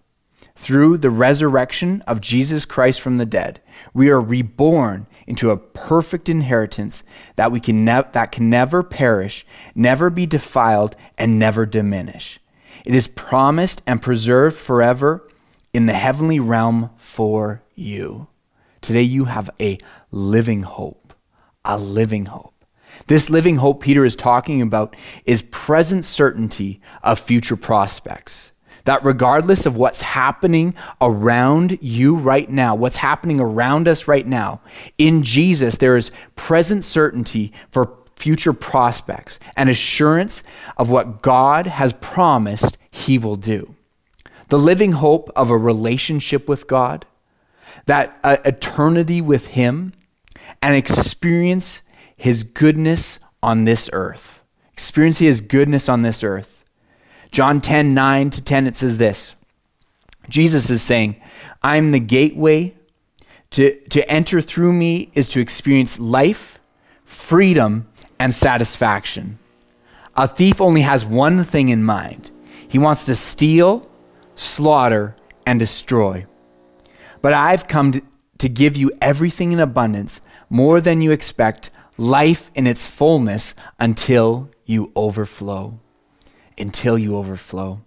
Through 0.54 0.98
the 0.98 1.10
resurrection 1.10 2.02
of 2.06 2.20
Jesus 2.20 2.66
Christ 2.66 3.00
from 3.00 3.16
the 3.16 3.24
dead, 3.24 3.62
we 3.94 4.10
are 4.10 4.20
reborn 4.20 5.06
into 5.26 5.50
a 5.50 5.56
perfect 5.56 6.28
inheritance 6.28 7.02
that, 7.36 7.50
we 7.50 7.58
can 7.58 7.84
ne- 7.84 8.04
that 8.12 8.30
can 8.30 8.50
never 8.50 8.82
perish, 8.82 9.46
never 9.74 10.10
be 10.10 10.26
defiled, 10.26 10.96
and 11.16 11.38
never 11.38 11.64
diminish. 11.64 12.38
It 12.84 12.94
is 12.94 13.08
promised 13.08 13.80
and 13.86 14.02
preserved 14.02 14.56
forever 14.56 15.26
in 15.72 15.86
the 15.86 15.94
heavenly 15.94 16.40
realm 16.40 16.90
for 16.98 17.62
you. 17.74 18.28
Today 18.84 19.00
you 19.00 19.24
have 19.24 19.48
a 19.58 19.78
living 20.10 20.62
hope, 20.62 21.14
a 21.64 21.78
living 21.78 22.26
hope. 22.26 22.66
This 23.06 23.30
living 23.30 23.56
hope 23.56 23.80
Peter 23.80 24.04
is 24.04 24.14
talking 24.14 24.60
about 24.60 24.94
is 25.24 25.40
present 25.40 26.04
certainty 26.04 26.82
of 27.02 27.18
future 27.18 27.56
prospects. 27.56 28.52
That 28.84 29.02
regardless 29.02 29.64
of 29.64 29.78
what's 29.78 30.02
happening 30.02 30.74
around 31.00 31.78
you 31.80 32.14
right 32.14 32.50
now, 32.50 32.74
what's 32.74 32.98
happening 32.98 33.40
around 33.40 33.88
us 33.88 34.06
right 34.06 34.26
now, 34.26 34.60
in 34.98 35.22
Jesus, 35.22 35.78
there 35.78 35.96
is 35.96 36.10
present 36.36 36.84
certainty 36.84 37.54
for 37.70 37.96
future 38.16 38.52
prospects 38.52 39.40
and 39.56 39.70
assurance 39.70 40.42
of 40.76 40.90
what 40.90 41.22
God 41.22 41.64
has 41.64 41.94
promised 41.94 42.76
he 42.90 43.16
will 43.16 43.36
do. 43.36 43.74
The 44.50 44.58
living 44.58 44.92
hope 44.92 45.30
of 45.34 45.48
a 45.48 45.56
relationship 45.56 46.46
with 46.46 46.66
God, 46.66 47.06
that 47.86 48.18
uh, 48.22 48.36
eternity 48.44 49.20
with 49.20 49.48
Him 49.48 49.92
and 50.62 50.76
experience 50.76 51.82
His 52.16 52.42
goodness 52.42 53.20
on 53.42 53.64
this 53.64 53.90
earth. 53.92 54.40
Experience 54.72 55.18
His 55.18 55.40
goodness 55.40 55.88
on 55.88 56.02
this 56.02 56.22
earth. 56.22 56.64
John 57.30 57.60
10 57.60 57.94
9 57.94 58.30
to 58.30 58.44
10, 58.44 58.66
it 58.66 58.76
says 58.76 58.98
this 58.98 59.34
Jesus 60.28 60.70
is 60.70 60.82
saying, 60.82 61.16
I'm 61.62 61.92
the 61.92 62.00
gateway. 62.00 62.74
To, 63.50 63.78
to 63.90 64.10
enter 64.10 64.40
through 64.40 64.72
me 64.72 65.12
is 65.14 65.28
to 65.28 65.40
experience 65.40 66.00
life, 66.00 66.58
freedom, 67.04 67.86
and 68.18 68.34
satisfaction. 68.34 69.38
A 70.16 70.26
thief 70.26 70.60
only 70.60 70.80
has 70.80 71.04
one 71.06 71.44
thing 71.44 71.68
in 71.68 71.84
mind 71.84 72.32
he 72.74 72.78
wants 72.80 73.06
to 73.06 73.14
steal, 73.14 73.88
slaughter, 74.34 75.14
and 75.46 75.60
destroy. 75.60 76.26
But 77.24 77.32
I've 77.32 77.68
come 77.68 77.92
to, 77.92 78.02
to 78.36 78.50
give 78.50 78.76
you 78.76 78.92
everything 79.00 79.52
in 79.52 79.58
abundance, 79.58 80.20
more 80.50 80.82
than 80.82 81.00
you 81.00 81.10
expect, 81.10 81.70
life 81.96 82.50
in 82.54 82.66
its 82.66 82.84
fullness 82.84 83.54
until 83.80 84.50
you 84.66 84.92
overflow. 84.94 85.80
Until 86.58 86.98
you 86.98 87.16
overflow. 87.16 87.80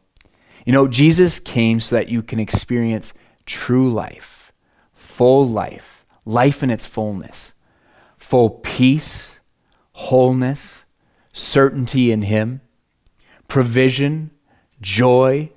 You 0.65 0.73
know, 0.73 0.87
Jesus 0.87 1.39
came 1.39 1.79
so 1.79 1.95
that 1.95 2.09
you 2.09 2.23
can 2.23 2.39
experience 2.39 3.13
true 3.45 3.93
life, 3.93 4.51
full 4.95 5.47
life, 5.47 6.03
life 6.25 6.63
in 6.63 6.71
its 6.71 6.87
fullness, 6.87 7.53
full 8.17 8.49
peace, 8.49 9.39
wholeness, 9.91 10.83
certainty 11.31 12.11
in 12.11 12.23
Him, 12.23 12.61
provision, 13.47 14.31
joy, 14.81 15.51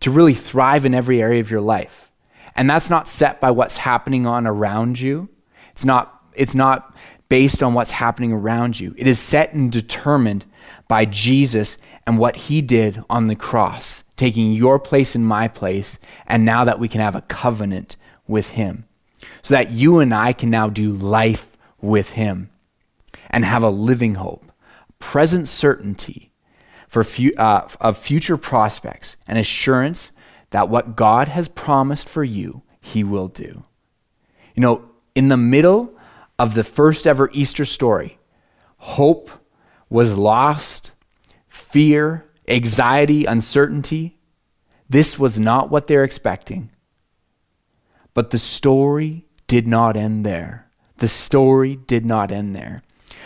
to 0.00 0.10
really 0.10 0.34
thrive 0.34 0.84
in 0.84 0.92
every 0.92 1.22
area 1.22 1.38
of 1.38 1.52
your 1.52 1.60
life. 1.60 2.08
And 2.54 2.68
that's 2.68 2.90
not 2.90 3.08
set 3.08 3.40
by 3.40 3.50
what's 3.50 3.78
happening 3.78 4.26
on 4.26 4.46
around 4.46 5.00
you. 5.00 5.28
It's 5.72 5.84
not, 5.84 6.22
it's 6.34 6.54
not 6.54 6.94
based 7.28 7.62
on 7.62 7.74
what's 7.74 7.92
happening 7.92 8.32
around 8.32 8.78
you. 8.78 8.94
It 8.98 9.06
is 9.06 9.18
set 9.18 9.54
and 9.54 9.72
determined 9.72 10.44
by 10.86 11.06
Jesus 11.06 11.78
and 12.06 12.18
what 12.18 12.36
he 12.36 12.60
did 12.60 13.02
on 13.08 13.28
the 13.28 13.34
cross, 13.34 14.04
taking 14.16 14.52
your 14.52 14.78
place 14.78 15.14
and 15.14 15.26
my 15.26 15.48
place, 15.48 15.98
and 16.26 16.44
now 16.44 16.64
that 16.64 16.78
we 16.78 16.88
can 16.88 17.00
have 17.00 17.16
a 17.16 17.22
covenant 17.22 17.96
with 18.26 18.50
him. 18.50 18.84
So 19.40 19.54
that 19.54 19.70
you 19.70 19.98
and 19.98 20.12
I 20.12 20.32
can 20.32 20.50
now 20.50 20.68
do 20.68 20.92
life 20.92 21.56
with 21.80 22.12
him 22.12 22.50
and 23.30 23.44
have 23.44 23.62
a 23.62 23.70
living 23.70 24.14
hope, 24.14 24.52
present 24.98 25.48
certainty 25.48 26.32
for 26.86 27.02
fu- 27.02 27.32
uh, 27.38 27.66
of 27.80 27.96
future 27.96 28.36
prospects 28.36 29.16
and 29.26 29.38
assurance 29.38 30.11
that 30.52 30.68
what 30.68 30.96
God 30.96 31.28
has 31.28 31.48
promised 31.48 32.08
for 32.08 32.22
you, 32.22 32.62
He 32.80 33.02
will 33.02 33.28
do. 33.28 33.64
You 34.54 34.60
know, 34.60 34.84
in 35.14 35.28
the 35.28 35.36
middle 35.36 35.94
of 36.38 36.54
the 36.54 36.64
first 36.64 37.06
ever 37.06 37.28
Easter 37.32 37.64
story, 37.64 38.18
hope 38.78 39.30
was 39.90 40.16
lost, 40.16 40.92
fear, 41.48 42.26
anxiety, 42.48 43.24
uncertainty. 43.24 44.18
This 44.88 45.18
was 45.18 45.40
not 45.40 45.70
what 45.70 45.86
they're 45.86 46.04
expecting. 46.04 46.70
But 48.14 48.30
the 48.30 48.38
story 48.38 49.26
did 49.46 49.66
not 49.66 49.96
end 49.96 50.24
there. 50.24 50.70
The 50.98 51.08
story 51.08 51.76
did 51.76 52.04
not 52.04 52.30
end 52.30 52.54
there. 52.54 52.82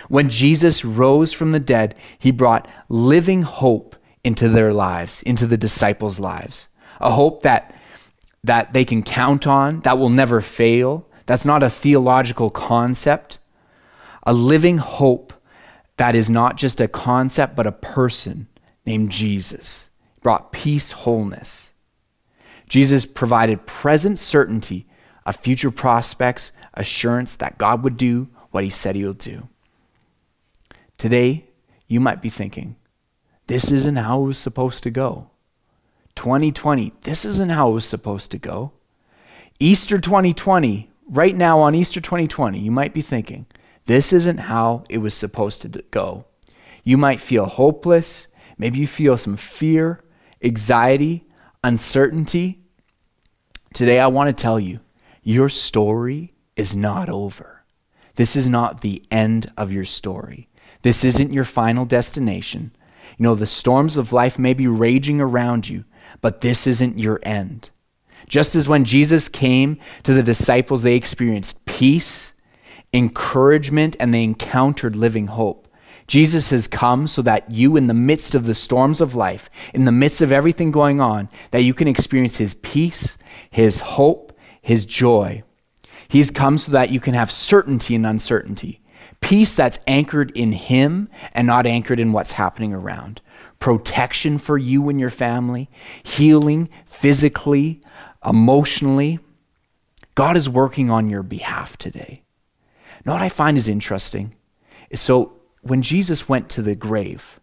When 0.08 0.30
Jesus 0.30 0.84
rose 0.84 1.32
from 1.32 1.52
the 1.52 1.60
dead, 1.60 1.94
he 2.18 2.30
brought 2.30 2.68
living 2.88 3.42
hope 3.42 3.96
into 4.22 4.48
their 4.48 4.72
lives, 4.72 5.22
into 5.22 5.46
the 5.46 5.56
disciples' 5.56 6.20
lives. 6.20 6.68
A 7.00 7.10
hope 7.12 7.42
that 7.42 7.74
that 8.44 8.72
they 8.72 8.84
can 8.84 9.02
count 9.02 9.46
on, 9.46 9.80
that 9.80 9.98
will 9.98 10.08
never 10.08 10.40
fail. 10.40 11.08
That's 11.26 11.44
not 11.44 11.64
a 11.64 11.70
theological 11.70 12.48
concept. 12.50 13.38
A 14.22 14.32
living 14.32 14.78
hope 14.78 15.32
that 15.96 16.14
is 16.14 16.30
not 16.30 16.56
just 16.56 16.80
a 16.80 16.86
concept, 16.86 17.56
but 17.56 17.66
a 17.66 17.72
person 17.72 18.46
named 18.84 19.10
Jesus. 19.10 19.90
brought 20.26 20.50
peace, 20.50 20.90
wholeness. 20.90 21.72
Jesus 22.68 23.06
provided 23.06 23.64
present 23.64 24.18
certainty 24.18 24.84
of 25.24 25.36
future 25.36 25.70
prospects, 25.70 26.50
assurance 26.74 27.36
that 27.36 27.58
God 27.58 27.84
would 27.84 27.96
do 27.96 28.26
what 28.50 28.64
he 28.64 28.70
said 28.70 28.96
he 28.96 29.04
would 29.04 29.18
do. 29.18 29.48
Today, 30.98 31.44
you 31.86 32.00
might 32.00 32.20
be 32.20 32.28
thinking, 32.28 32.74
this 33.46 33.70
isn't 33.70 33.94
how 33.94 34.20
it 34.20 34.26
was 34.26 34.38
supposed 34.38 34.82
to 34.82 34.90
go. 34.90 35.30
2020, 36.16 36.92
this 37.02 37.24
isn't 37.24 37.50
how 37.50 37.70
it 37.70 37.74
was 37.74 37.84
supposed 37.84 38.30
to 38.32 38.38
go. 38.38 38.72
Easter 39.60 39.98
2020, 39.98 40.90
right 41.08 41.36
now 41.36 41.60
on 41.60 41.74
Easter 41.74 42.00
2020, 42.00 42.58
you 42.58 42.70
might 42.70 42.92
be 42.92 43.00
thinking, 43.00 43.46
this 43.86 44.12
isn't 44.12 44.38
how 44.38 44.84
it 44.88 44.98
was 44.98 45.14
supposed 45.14 45.62
to 45.62 45.68
go. 45.90 46.24
You 46.82 46.96
might 46.96 47.20
feel 47.20 47.46
hopeless. 47.46 48.26
Maybe 48.58 48.78
you 48.78 48.86
feel 48.86 49.16
some 49.16 49.36
fear, 49.36 50.02
anxiety, 50.42 51.24
uncertainty. 51.62 52.60
Today, 53.74 54.00
I 54.00 54.08
want 54.08 54.28
to 54.28 54.42
tell 54.42 54.58
you 54.58 54.80
your 55.22 55.48
story 55.48 56.34
is 56.56 56.74
not 56.74 57.08
over. 57.08 57.64
This 58.16 58.34
is 58.34 58.48
not 58.48 58.80
the 58.80 59.02
end 59.10 59.52
of 59.56 59.72
your 59.72 59.84
story. 59.84 60.48
This 60.82 61.04
isn't 61.04 61.32
your 61.32 61.44
final 61.44 61.84
destination. 61.84 62.72
You 63.18 63.24
know, 63.24 63.34
the 63.34 63.46
storms 63.46 63.96
of 63.96 64.12
life 64.12 64.38
may 64.38 64.54
be 64.54 64.66
raging 64.66 65.20
around 65.20 65.68
you, 65.68 65.84
but 66.20 66.40
this 66.40 66.66
isn't 66.66 66.98
your 66.98 67.20
end. 67.22 67.70
Just 68.28 68.56
as 68.56 68.68
when 68.68 68.84
Jesus 68.84 69.28
came 69.28 69.78
to 70.02 70.12
the 70.12 70.22
disciples, 70.22 70.82
they 70.82 70.96
experienced 70.96 71.64
peace, 71.64 72.34
encouragement, 72.92 73.96
and 74.00 74.12
they 74.12 74.24
encountered 74.24 74.96
living 74.96 75.28
hope. 75.28 75.68
Jesus 76.06 76.50
has 76.50 76.68
come 76.68 77.06
so 77.06 77.22
that 77.22 77.50
you, 77.50 77.76
in 77.76 77.88
the 77.88 77.94
midst 77.94 78.34
of 78.34 78.46
the 78.46 78.54
storms 78.54 79.00
of 79.00 79.14
life, 79.14 79.50
in 79.74 79.84
the 79.84 79.92
midst 79.92 80.20
of 80.20 80.32
everything 80.32 80.70
going 80.70 81.00
on, 81.00 81.28
that 81.50 81.62
you 81.62 81.74
can 81.74 81.88
experience 81.88 82.36
his 82.36 82.54
peace, 82.54 83.18
his 83.50 83.80
hope, 83.80 84.32
his 84.62 84.84
joy. 84.84 85.42
He's 86.08 86.30
come 86.30 86.58
so 86.58 86.72
that 86.72 86.90
you 86.90 87.00
can 87.00 87.14
have 87.14 87.30
certainty 87.30 87.94
in 87.94 88.04
uncertainty. 88.04 88.80
Peace 89.20 89.54
that's 89.54 89.78
anchored 89.86 90.30
in 90.32 90.52
Him 90.52 91.08
and 91.32 91.46
not 91.46 91.66
anchored 91.66 92.00
in 92.00 92.12
what's 92.12 92.32
happening 92.32 92.72
around. 92.72 93.20
Protection 93.58 94.38
for 94.38 94.58
you 94.58 94.88
and 94.88 95.00
your 95.00 95.10
family, 95.10 95.68
healing 96.02 96.68
physically, 96.84 97.80
emotionally. 98.24 99.18
God 100.14 100.36
is 100.36 100.48
working 100.48 100.90
on 100.90 101.08
your 101.08 101.22
behalf 101.22 101.76
today. 101.76 102.22
Now, 103.04 103.12
what 103.12 103.22
I 103.22 103.28
find 103.28 103.56
is 103.56 103.68
interesting 103.68 104.34
is 104.90 105.00
so 105.00 105.34
when 105.62 105.82
Jesus 105.82 106.28
went 106.28 106.48
to 106.50 106.62
the 106.62 106.74
grave 106.74 107.40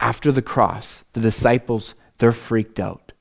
after 0.00 0.30
the 0.30 0.42
cross, 0.42 1.04
the 1.12 1.20
disciples, 1.20 1.94
they're 2.18 2.32
freaked 2.32 2.80
out. 2.80 3.12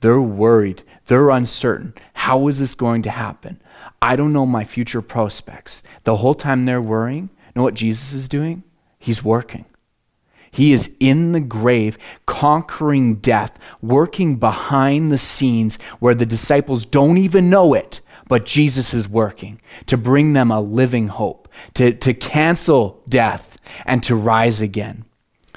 They're 0.00 0.20
worried. 0.20 0.82
They're 1.06 1.30
uncertain. 1.30 1.94
How 2.14 2.48
is 2.48 2.58
this 2.58 2.74
going 2.74 3.02
to 3.02 3.10
happen? 3.10 3.60
I 4.02 4.16
don't 4.16 4.32
know 4.32 4.46
my 4.46 4.64
future 4.64 5.02
prospects. 5.02 5.82
The 6.04 6.16
whole 6.16 6.34
time 6.34 6.64
they're 6.64 6.82
worrying, 6.82 7.30
know 7.54 7.62
what 7.62 7.74
Jesus 7.74 8.12
is 8.12 8.28
doing? 8.28 8.62
He's 8.98 9.24
working. 9.24 9.64
He 10.56 10.72
is 10.72 10.90
in 11.00 11.32
the 11.32 11.40
grave, 11.40 11.98
conquering 12.24 13.16
death, 13.16 13.58
working 13.82 14.36
behind 14.36 15.12
the 15.12 15.18
scenes 15.18 15.76
where 15.98 16.14
the 16.14 16.24
disciples 16.24 16.86
don't 16.86 17.18
even 17.18 17.50
know 17.50 17.74
it, 17.74 18.00
but 18.26 18.46
Jesus 18.46 18.94
is 18.94 19.06
working 19.06 19.60
to 19.84 19.98
bring 19.98 20.32
them 20.32 20.50
a 20.50 20.62
living 20.62 21.08
hope, 21.08 21.46
to, 21.74 21.92
to 21.92 22.14
cancel 22.14 23.02
death 23.06 23.58
and 23.84 24.02
to 24.04 24.16
rise 24.16 24.62
again. 24.62 25.04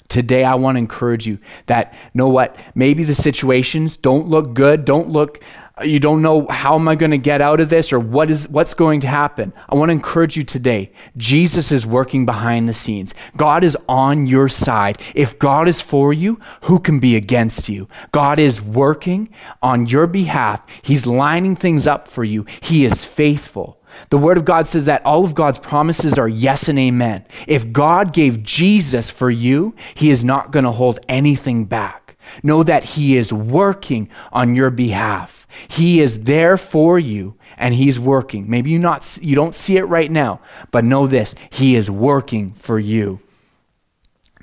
Today, 0.10 0.44
I 0.44 0.56
want 0.56 0.76
to 0.76 0.80
encourage 0.80 1.26
you 1.26 1.40
that, 1.68 1.98
know 2.14 2.28
what? 2.28 2.58
Maybe 2.76 3.06
the 3.06 3.16
situations 3.16 3.96
don't 3.96 4.28
look 4.28 4.54
good, 4.54 4.84
don't 4.84 5.10
look 5.10 5.42
you 5.84 6.00
don't 6.00 6.22
know 6.22 6.48
how 6.48 6.76
am 6.76 6.88
I 6.88 6.96
going 6.96 7.12
to 7.12 7.18
get 7.18 7.42
out 7.42 7.60
of 7.60 7.70
this 7.70 7.92
or 7.92 8.00
what 8.00 8.30
is 8.30 8.48
what's 8.50 8.74
going 8.74 9.02
to 9.02 9.08
happen. 9.08 9.54
I 9.68 9.76
want 9.76 9.90
to 9.90 9.94
encourage 9.94 10.38
you 10.38 10.44
today. 10.44 10.92
Jesus 11.18 11.72
is 11.72 11.86
working 11.86 12.26
behind 12.26 12.68
the 12.68 12.74
scenes. 12.74 13.14
God 13.38 13.64
is 13.64 13.78
on 13.88 14.28
your 14.28 14.50
side. 14.50 15.02
If 15.16 15.40
God 15.40 15.68
is 15.68 15.82
for 15.82 16.14
you, 16.14 16.40
who 16.64 16.80
can 16.80 17.00
be 17.00 17.16
against 17.16 17.70
you? 17.70 17.88
God 18.12 18.40
is 18.40 18.62
working 18.62 19.30
on 19.62 19.88
your 19.88 20.08
behalf. 20.08 20.64
He's 20.82 21.06
lining 21.06 21.56
things 21.56 21.88
up 21.88 22.08
for 22.08 22.24
you. 22.24 22.46
He 22.62 22.86
is 22.86 23.06
faithful. 23.06 23.80
The 24.10 24.18
Word 24.18 24.38
of 24.38 24.46
God 24.46 24.68
says 24.68 24.86
that 24.86 25.06
all 25.06 25.26
of 25.26 25.36
God's 25.36 25.60
promises 25.60 26.18
are 26.18 26.28
yes 26.28 26.68
and 26.68 26.80
amen. 26.80 27.26
If 27.48 27.72
God 27.72 28.14
gave 28.14 28.44
Jesus 28.44 29.10
for 29.10 29.30
you, 29.30 29.76
He 29.96 30.10
is 30.10 30.24
not 30.24 30.52
going 30.52 30.66
to 30.66 30.72
hold 30.72 31.00
anything 31.08 31.66
back. 31.66 32.09
Know 32.44 32.64
that 32.64 32.84
He 32.84 33.18
is 33.18 33.32
working 33.34 34.10
on 34.32 34.56
your 34.56 34.70
behalf. 34.70 35.48
He 35.68 36.00
is 36.00 36.24
there 36.24 36.58
for 36.58 37.00
you 37.00 37.36
and 37.58 37.74
He's 37.74 38.00
working. 38.00 38.50
Maybe 38.50 38.70
you, 38.70 38.80
not, 38.80 39.18
you 39.22 39.36
don't 39.36 39.56
see 39.56 39.78
it 39.78 39.84
right 39.84 40.12
now, 40.12 40.40
but 40.72 40.84
know 40.84 41.08
this 41.08 41.36
He 41.50 41.76
is 41.76 41.90
working 41.90 42.52
for 42.52 42.80
you. 42.80 43.20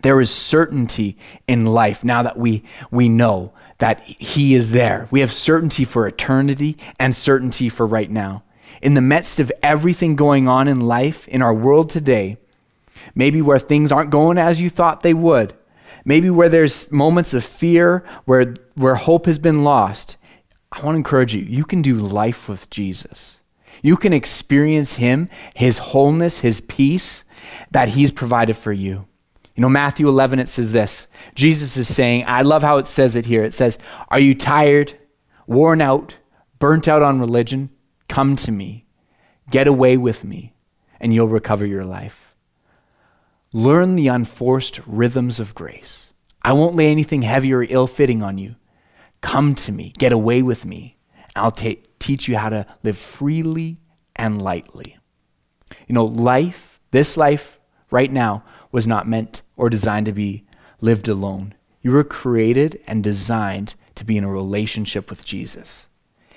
There 0.03 0.21
is 0.21 0.31
certainty 0.31 1.17
in 1.49 1.67
life 1.67 2.05
now 2.05 2.23
that 2.23 2.39
we, 2.39 2.63
we 2.91 3.09
know 3.09 3.53
that 3.79 4.01
He 4.05 4.55
is 4.55 4.71
there. 4.71 5.09
We 5.11 5.21
have 5.21 5.33
certainty 5.33 5.85
for 5.85 6.07
eternity 6.07 6.77
and 6.99 7.15
certainty 7.15 7.69
for 7.69 7.87
right 7.87 8.11
now. 8.11 8.43
In 8.83 8.95
the 8.95 9.01
midst 9.01 9.41
of 9.41 9.51
everything 9.63 10.17
going 10.17 10.47
on 10.47 10.69
in 10.69 10.81
life, 10.81 11.27
in 11.29 11.43
our 11.43 11.55
world 11.55 11.91
today, 11.91 12.37
maybe 13.15 13.41
where 13.41 13.59
things 13.59 13.91
aren't 13.91 14.11
going 14.11 14.39
as 14.39 14.61
you 14.61 14.71
thought 14.71 15.01
they 15.01 15.15
would, 15.15 15.55
maybe 16.07 16.31
where 16.31 16.49
there's 16.49 16.91
moments 16.91 17.35
of 17.35 17.45
fear, 17.45 18.03
where, 18.25 18.55
where 18.75 18.95
hope 18.95 19.27
has 19.27 19.39
been 19.39 19.63
lost, 19.65 20.17
I 20.73 20.81
want 20.83 20.95
to 20.95 20.99
encourage 20.99 21.35
you, 21.35 21.43
you 21.43 21.65
can 21.65 21.83
do 21.83 21.97
life 21.97 22.49
with 22.49 22.71
Jesus. 22.71 23.43
You 23.83 23.97
can 23.97 24.15
experience 24.15 24.95
Him, 24.95 25.29
His 25.55 25.79
wholeness, 25.79 26.41
His 26.41 26.63
peace 26.63 27.25
that 27.71 27.91
He's 27.91 28.11
provided 28.11 28.57
for 28.57 28.73
you. 28.73 29.07
You 29.55 29.63
know, 29.63 29.69
Matthew 29.69 30.09
11, 30.09 30.39
it 30.39 30.49
says 30.49 30.73
this 30.73 31.09
Jesus 31.35 31.77
is 31.77 31.93
saying, 31.93 32.25
I 32.27 32.43
love 32.43 32.63
how 32.63 32.79
it 32.79 32.87
says 32.87 33.17
it 33.17 33.27
here. 33.27 33.45
It 33.45 33.55
says, 33.55 33.79
Are 34.09 34.21
you 34.21 34.35
tired, 34.35 34.99
worn 35.47 35.81
out, 35.81 36.17
burnt 36.59 36.89
out 36.89 37.03
on 37.03 37.21
religion? 37.21 37.71
Come 38.09 38.37
to 38.37 38.53
me. 38.53 38.87
Get 39.51 39.67
away 39.67 39.97
with 39.97 40.25
me, 40.25 40.55
and 41.01 41.15
you'll 41.15 41.29
recover 41.29 41.65
your 41.65 41.85
life. 41.85 42.26
Learn 43.57 43.97
the 43.97 44.09
unforced 44.09 44.81
rhythms 44.87 45.41
of 45.41 45.55
grace. 45.55 46.13
I 46.43 46.53
won't 46.53 46.77
lay 46.77 46.91
anything 46.91 47.23
heavy 47.23 47.55
or 47.55 47.63
ill 47.63 47.87
fitting 47.87 48.23
on 48.23 48.37
you. 48.37 48.57
Come 49.23 49.55
to 49.55 49.73
me. 49.73 49.95
Get 49.97 50.13
away 50.13 50.43
with 50.43 50.67
me. 50.67 50.99
I'll 51.35 51.53
ta- 51.53 51.81
teach 51.99 52.29
you 52.29 52.37
how 52.37 52.51
to 52.51 52.67
live 52.83 52.99
freely 52.99 53.79
and 54.15 54.43
lightly. 54.43 54.99
You 55.89 55.95
know, 55.95 56.05
life, 56.05 56.83
this 56.91 57.17
life 57.17 57.59
right 57.91 58.13
now, 58.13 58.45
was 58.73 58.87
not 58.87 59.09
meant 59.09 59.41
or 59.57 59.71
designed 59.71 60.05
to 60.05 60.13
be 60.13 60.45
lived 60.83 61.09
alone. 61.09 61.55
You 61.81 61.93
were 61.93 62.05
created 62.05 62.79
and 62.87 63.03
designed 63.03 63.75
to 63.95 64.05
be 64.05 64.19
in 64.19 64.25
a 64.25 64.31
relationship 64.31 65.09
with 65.09 65.25
Jesus. 65.25 65.87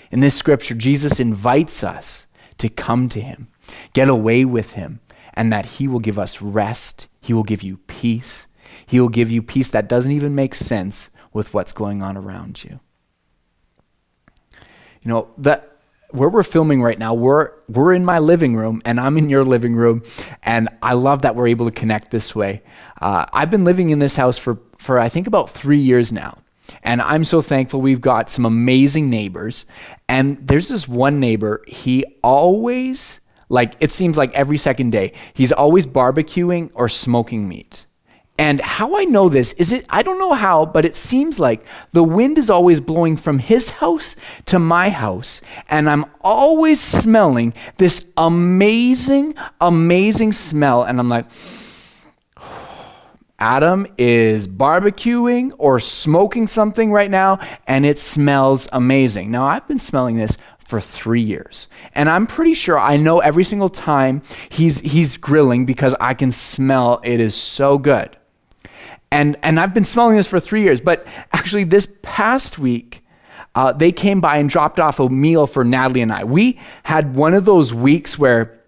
In 0.10 0.22
this 0.22 0.36
scripture, 0.36 0.74
Jesus 0.74 1.20
invites 1.20 1.84
us 1.84 2.28
to 2.60 2.70
come 2.70 3.10
to 3.10 3.20
him, 3.20 3.50
get 3.92 4.08
away 4.08 4.46
with 4.46 4.72
him, 4.72 5.02
and 5.34 5.52
that 5.52 5.66
he 5.66 5.86
will 5.86 6.00
give 6.00 6.18
us 6.18 6.42
rest. 6.42 7.09
He 7.20 7.34
will 7.34 7.44
give 7.44 7.64
you 7.64 7.78
peace. 7.88 8.48
He 8.86 9.00
will 9.00 9.10
give 9.10 9.32
you 9.32 9.42
peace 9.42 9.70
that 9.70 9.90
doesn't 9.90 10.12
even 10.12 10.36
make 10.36 10.56
sense 10.56 11.10
with 11.34 11.54
what's 11.54 11.74
going 11.74 12.02
on 12.02 12.18
around 12.18 12.64
you. 12.64 12.80
You 15.02 15.10
know, 15.12 15.30
that 15.38 15.78
where 16.12 16.30
we're 16.30 16.44
filming 16.44 16.82
right 16.82 16.98
now, 16.98 17.14
we're 17.14 17.52
we're 17.68 17.94
in 17.94 18.04
my 18.04 18.20
living 18.20 18.56
room 18.56 18.82
and 18.84 19.00
I'm 19.00 19.18
in 19.18 19.30
your 19.30 19.44
living 19.44 19.76
room, 19.76 20.04
and 20.44 20.70
I 20.82 20.94
love 20.94 21.22
that 21.22 21.36
we're 21.36 21.48
able 21.48 21.66
to 21.66 21.72
connect 21.72 22.12
this 22.12 22.36
way. 22.36 22.62
Uh, 23.00 23.26
I've 23.32 23.52
been 23.52 23.64
living 23.64 23.92
in 23.92 24.00
this 24.00 24.16
house 24.16 24.38
for 24.38 24.60
for 24.78 25.00
I 25.00 25.10
think 25.10 25.28
about 25.28 25.50
three 25.50 25.80
years 25.80 26.12
now, 26.12 26.40
and 26.84 27.02
I'm 27.02 27.24
so 27.24 27.42
thankful 27.42 27.82
we've 27.82 28.02
got 28.02 28.30
some 28.30 28.46
amazing 28.46 29.10
neighbors. 29.10 29.66
And 30.08 30.48
there's 30.48 30.70
this 30.70 30.88
one 30.88 31.20
neighbor, 31.20 31.64
he 31.68 32.04
always, 32.24 33.20
like, 33.50 33.74
it 33.80 33.92
seems 33.92 34.18
like 34.18 34.34
every 34.34 34.58
second 34.58 34.92
day, 34.92 35.14
he's 35.34 35.52
always 35.52 35.86
barbecuing 35.86 36.72
or 36.76 36.88
smoking 36.88 37.50
meat. 37.50 37.86
And 38.40 38.62
how 38.62 38.96
I 38.96 39.04
know 39.04 39.28
this 39.28 39.52
is 39.54 39.74
it, 39.74 39.86
I 39.90 40.02
don't 40.02 40.18
know 40.18 40.32
how, 40.32 40.66
but 40.66 40.86
it 40.86 40.96
seems 40.96 41.42
like 41.42 41.66
the 41.92 42.06
wind 42.06 42.38
is 42.38 42.50
always 42.50 42.80
blowing 42.80 43.18
from 43.18 43.40
his 43.40 43.70
house 43.70 44.16
to 44.46 44.58
my 44.58 44.90
house. 44.90 45.42
And 45.68 45.90
I'm 45.90 46.06
always 46.22 46.80
smelling 46.80 47.54
this 47.76 48.08
amazing, 48.16 49.36
amazing 49.60 50.32
smell. 50.32 50.84
And 50.84 51.02
I'm 51.02 51.10
like, 51.10 51.26
Adam 53.40 53.86
is 53.98 54.48
barbecuing 54.48 55.52
or 55.58 55.82
smoking 55.82 56.48
something 56.48 56.94
right 56.94 57.12
now, 57.12 57.40
and 57.68 57.86
it 57.86 58.00
smells 58.00 58.70
amazing. 58.72 59.32
Now, 59.32 59.46
I've 59.48 59.68
been 59.68 59.80
smelling 59.80 60.16
this 60.16 60.38
for 60.70 60.80
three 60.80 61.22
years. 61.22 61.68
And 61.96 62.08
I'm 62.08 62.28
pretty 62.28 62.54
sure 62.54 62.78
I 62.78 62.96
know 62.96 63.22
every 63.22 63.44
single 63.44 63.70
time 63.70 64.22
he's, 64.50 64.80
he's 64.82 65.18
grilling 65.18 65.66
because 65.66 65.96
I 66.00 66.14
can 66.14 66.32
smell 66.32 67.02
it 67.04 67.20
is 67.20 67.34
so 67.34 67.80
good. 67.80 68.16
And, 69.10 69.36
and 69.42 69.60
I've 69.60 69.74
been 69.74 69.84
smelling 69.84 70.16
this 70.16 70.28
for 70.28 70.40
three 70.40 70.62
years. 70.62 70.80
But 70.80 71.08
actually, 71.34 71.64
this 71.64 71.92
past 72.04 72.60
week, 72.60 73.04
uh, 73.56 73.72
they 73.72 73.92
came 73.92 74.22
by 74.22 74.38
and 74.38 74.48
dropped 74.48 74.80
off 74.80 75.00
a 75.00 75.10
meal 75.10 75.48
for 75.48 75.64
Natalie 75.64 76.02
and 76.02 76.12
I. 76.12 76.24
We 76.24 76.60
had 76.84 77.16
one 77.16 77.34
of 77.34 77.46
those 77.46 77.74
weeks 77.74 78.20
where 78.20 78.62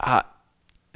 uh, 0.00 0.22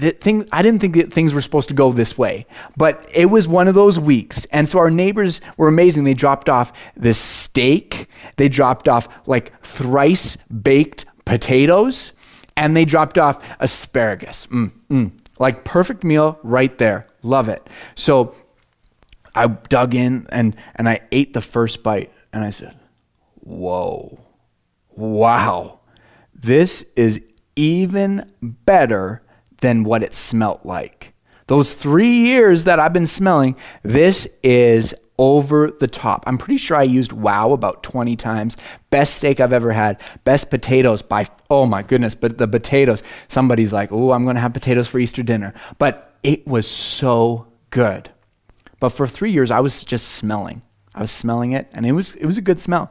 that 0.01 0.21
thing, 0.21 0.49
I 0.53 0.63
didn't 0.63 0.81
think 0.81 0.97
that 0.97 1.13
things 1.13 1.33
were 1.33 1.41
supposed 1.41 1.69
to 1.69 1.75
go 1.75 1.93
this 1.93 2.17
way, 2.17 2.47
but 2.77 3.07
it 3.15 3.27
was 3.27 3.47
one 3.47 3.69
of 3.69 3.75
those 3.75 3.99
weeks. 3.99 4.47
And 4.47 4.69
so 4.69 4.79
our 4.79 4.91
neighbors 4.91 5.41
were 5.57 5.69
amazing. 5.69 6.05
They 6.05 6.15
dropped 6.15 6.49
off 6.49 6.73
this 6.97 7.19
steak, 7.19 8.09
they 8.37 8.49
dropped 8.49 8.89
off 8.89 9.09
like 9.27 9.61
thrice 9.63 10.37
baked 10.47 11.05
potatoes, 11.25 12.13
and 12.57 12.77
they 12.77 12.85
dropped 12.85 13.19
off 13.19 13.43
asparagus. 13.61 14.47
Mm, 14.47 14.73
mm. 14.91 15.13
Like 15.39 15.65
perfect 15.65 16.05
meal 16.05 16.39
right 16.43 16.77
there. 16.79 17.07
Love 17.23 17.49
it. 17.49 17.67
So 17.95 18.35
I 19.35 19.47
dug 19.47 19.95
in 19.95 20.27
and, 20.31 20.57
and 20.77 20.89
I 20.89 21.01
ate 21.13 21.33
the 21.33 21.41
first 21.41 21.83
bite 21.83 22.13
and 22.33 22.45
I 22.45 22.51
said, 22.51 22.77
Whoa, 23.37 24.21
wow, 24.91 25.81
this 26.35 26.85
is 26.95 27.21
even 27.57 28.31
better 28.41 29.23
than 29.61 29.85
what 29.85 30.03
it 30.03 30.15
smelt 30.15 30.65
like. 30.65 31.13
Those 31.47 31.75
three 31.75 32.13
years 32.13 32.65
that 32.65 32.79
I've 32.79 32.93
been 32.93 33.07
smelling, 33.07 33.57
this 33.83 34.29
is 34.43 34.95
over 35.19 35.71
the 35.71 35.87
top. 35.87 36.25
I'm 36.27 36.39
pretty 36.39 36.57
sure 36.57 36.77
I 36.77 36.83
used 36.83 37.13
wow 37.13 37.53
about 37.53 37.83
20 37.83 38.17
times. 38.17 38.57
Best 38.89 39.17
steak 39.17 39.39
I've 39.39 39.53
ever 39.53 39.73
had. 39.73 40.01
Best 40.25 40.49
potatoes 40.49 41.03
by, 41.03 41.27
oh 41.51 41.67
my 41.67 41.83
goodness, 41.83 42.15
but 42.15 42.39
the 42.39 42.49
potatoes, 42.49 43.03
somebody's 43.29 43.73
like, 43.73 43.93
oh, 43.93 44.13
I'm 44.13 44.25
going 44.25 44.37
to 44.37 44.41
have 44.41 44.55
potatoes 44.55 44.89
for 44.89 44.99
Easter 44.99 45.23
dinner. 45.23 45.53
But 45.79 46.17
it 46.23 46.47
was 46.47 46.67
so 46.67 47.49
good. 47.69 48.11
But 48.79 48.91
for 48.91 49.07
three 49.07 49.31
years, 49.31 49.51
I 49.51 49.61
was 49.61 49.85
just 49.85 50.09
smelling. 50.09 50.63
I 50.95 51.01
was 51.01 51.11
smelling 51.11 51.53
it, 51.53 51.69
and 51.73 51.85
it 51.85 51.93
was, 51.93 52.13
it 52.17 52.25
was 52.25 52.39
a 52.39 52.43
good 52.43 52.61
smell. 52.61 52.91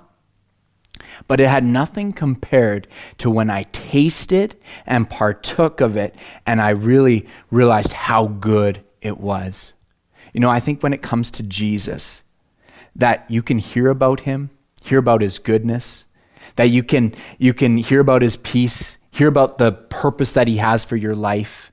But 1.27 1.39
it 1.39 1.47
had 1.47 1.63
nothing 1.63 2.13
compared 2.13 2.87
to 3.19 3.29
when 3.29 3.49
I 3.49 3.63
tasted 3.63 4.55
and 4.85 5.09
partook 5.09 5.81
of 5.81 5.97
it, 5.97 6.15
and 6.45 6.61
I 6.61 6.69
really 6.69 7.27
realized 7.51 7.93
how 7.93 8.27
good 8.27 8.81
it 9.01 9.17
was. 9.17 9.73
You 10.33 10.41
know, 10.41 10.49
I 10.49 10.59
think 10.59 10.83
when 10.83 10.93
it 10.93 11.01
comes 11.01 11.31
to 11.31 11.43
Jesus, 11.43 12.23
that 12.95 13.25
you 13.29 13.41
can 13.41 13.59
hear 13.59 13.89
about 13.89 14.21
him, 14.21 14.49
hear 14.83 14.99
about 14.99 15.21
his 15.21 15.39
goodness, 15.39 16.05
that 16.55 16.69
you 16.69 16.83
can, 16.83 17.13
you 17.37 17.53
can 17.53 17.77
hear 17.77 17.99
about 17.99 18.21
his 18.21 18.35
peace, 18.35 18.97
hear 19.11 19.27
about 19.27 19.57
the 19.57 19.71
purpose 19.71 20.33
that 20.33 20.47
he 20.47 20.57
has 20.57 20.83
for 20.83 20.95
your 20.95 21.15
life. 21.15 21.71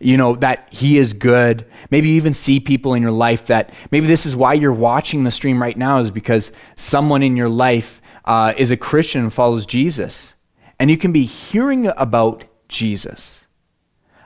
You 0.00 0.16
know, 0.16 0.34
that 0.36 0.68
he 0.72 0.96
is 0.96 1.12
good. 1.12 1.66
Maybe 1.90 2.08
you 2.08 2.14
even 2.14 2.32
see 2.32 2.58
people 2.58 2.94
in 2.94 3.02
your 3.02 3.12
life 3.12 3.46
that 3.46 3.72
maybe 3.90 4.06
this 4.06 4.24
is 4.24 4.34
why 4.34 4.54
you're 4.54 4.72
watching 4.72 5.24
the 5.24 5.30
stream 5.30 5.60
right 5.60 5.76
now, 5.76 5.98
is 5.98 6.10
because 6.10 6.52
someone 6.74 7.22
in 7.22 7.36
your 7.36 7.50
life 7.50 8.00
uh, 8.24 8.54
is 8.56 8.70
a 8.70 8.76
Christian 8.76 9.22
and 9.22 9.32
follows 9.32 9.66
Jesus. 9.66 10.34
And 10.78 10.90
you 10.90 10.96
can 10.96 11.12
be 11.12 11.24
hearing 11.24 11.86
about 11.86 12.44
Jesus. 12.68 13.46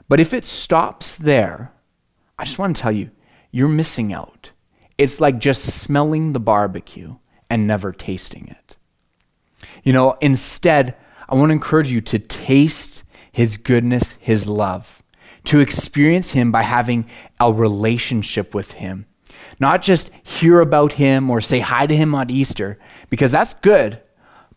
But 0.08 0.20
if 0.20 0.32
it 0.32 0.44
stops 0.44 1.16
there, 1.16 1.72
I 2.38 2.44
just 2.44 2.58
want 2.58 2.76
to 2.76 2.82
tell 2.82 2.92
you, 2.92 3.11
you're 3.50 3.68
missing 3.68 4.12
out. 4.12 4.52
It's 4.96 5.20
like 5.20 5.38
just 5.38 5.64
smelling 5.64 6.32
the 6.32 6.40
barbecue 6.40 7.16
and 7.50 7.66
never 7.66 7.92
tasting 7.92 8.48
it. 8.48 8.76
You 9.82 9.92
know, 9.92 10.16
instead, 10.20 10.96
I 11.28 11.34
want 11.34 11.50
to 11.50 11.54
encourage 11.54 11.92
you 11.92 12.00
to 12.02 12.18
taste 12.18 13.04
his 13.30 13.56
goodness, 13.56 14.14
his 14.20 14.46
love, 14.46 15.02
to 15.44 15.61
experience 15.61 16.32
him 16.32 16.50
by 16.50 16.62
having 16.62 17.08
a 17.40 17.52
relationship 17.52 18.54
with 18.54 18.72
him. 18.72 19.06
Not 19.61 19.83
just 19.83 20.11
hear 20.23 20.61
about 20.61 20.94
him 20.94 21.31
or 21.31 21.40
say 21.40 21.61
hi 21.61 21.87
to 21.87 21.97
him 21.97 22.14
on 22.14 22.31
Easter, 22.31 22.79
because 23.11 23.33
that's 23.33 23.55
good. 23.55 24.01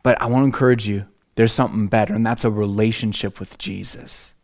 But 0.04 0.22
I 0.22 0.26
want 0.28 0.44
to 0.44 0.46
encourage 0.46 0.88
you 0.88 1.06
there's 1.36 1.54
something 1.54 1.88
better, 1.88 2.14
and 2.14 2.26
that's 2.26 2.46
a 2.46 2.52
relationship 2.52 3.40
with 3.40 3.58
Jesus. 3.58 4.36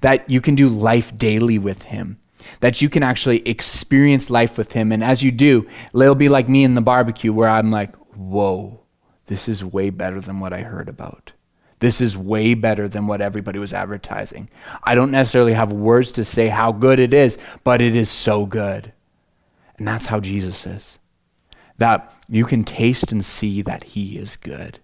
That 0.00 0.28
you 0.28 0.40
can 0.40 0.54
do 0.54 0.68
life 0.68 1.16
daily 1.16 1.58
with 1.58 1.84
him. 1.84 2.18
That 2.60 2.80
you 2.80 2.88
can 2.88 3.02
actually 3.02 3.46
experience 3.48 4.30
life 4.30 4.56
with 4.56 4.72
him. 4.72 4.92
And 4.92 5.04
as 5.04 5.22
you 5.22 5.30
do, 5.30 5.68
it'll 5.94 6.14
be 6.14 6.28
like 6.28 6.48
me 6.48 6.64
in 6.64 6.74
the 6.74 6.80
barbecue 6.80 7.32
where 7.32 7.48
I'm 7.48 7.70
like, 7.70 7.94
whoa, 8.14 8.80
this 9.26 9.48
is 9.48 9.64
way 9.64 9.90
better 9.90 10.20
than 10.20 10.40
what 10.40 10.52
I 10.52 10.62
heard 10.62 10.88
about. 10.88 11.32
This 11.80 12.00
is 12.00 12.16
way 12.16 12.54
better 12.54 12.88
than 12.88 13.06
what 13.06 13.20
everybody 13.20 13.58
was 13.58 13.72
advertising. 13.72 14.50
I 14.82 14.94
don't 14.94 15.10
necessarily 15.10 15.54
have 15.54 15.72
words 15.72 16.12
to 16.12 16.24
say 16.24 16.48
how 16.48 16.72
good 16.72 16.98
it 16.98 17.14
is, 17.14 17.38
but 17.64 17.80
it 17.80 17.96
is 17.96 18.10
so 18.10 18.44
good. 18.44 18.92
And 19.80 19.88
that's 19.88 20.06
how 20.06 20.20
Jesus 20.20 20.66
is. 20.66 20.98
That 21.78 22.12
you 22.28 22.44
can 22.44 22.64
taste 22.64 23.12
and 23.12 23.24
see 23.24 23.62
that 23.62 23.82
He 23.82 24.18
is 24.18 24.36
good, 24.36 24.78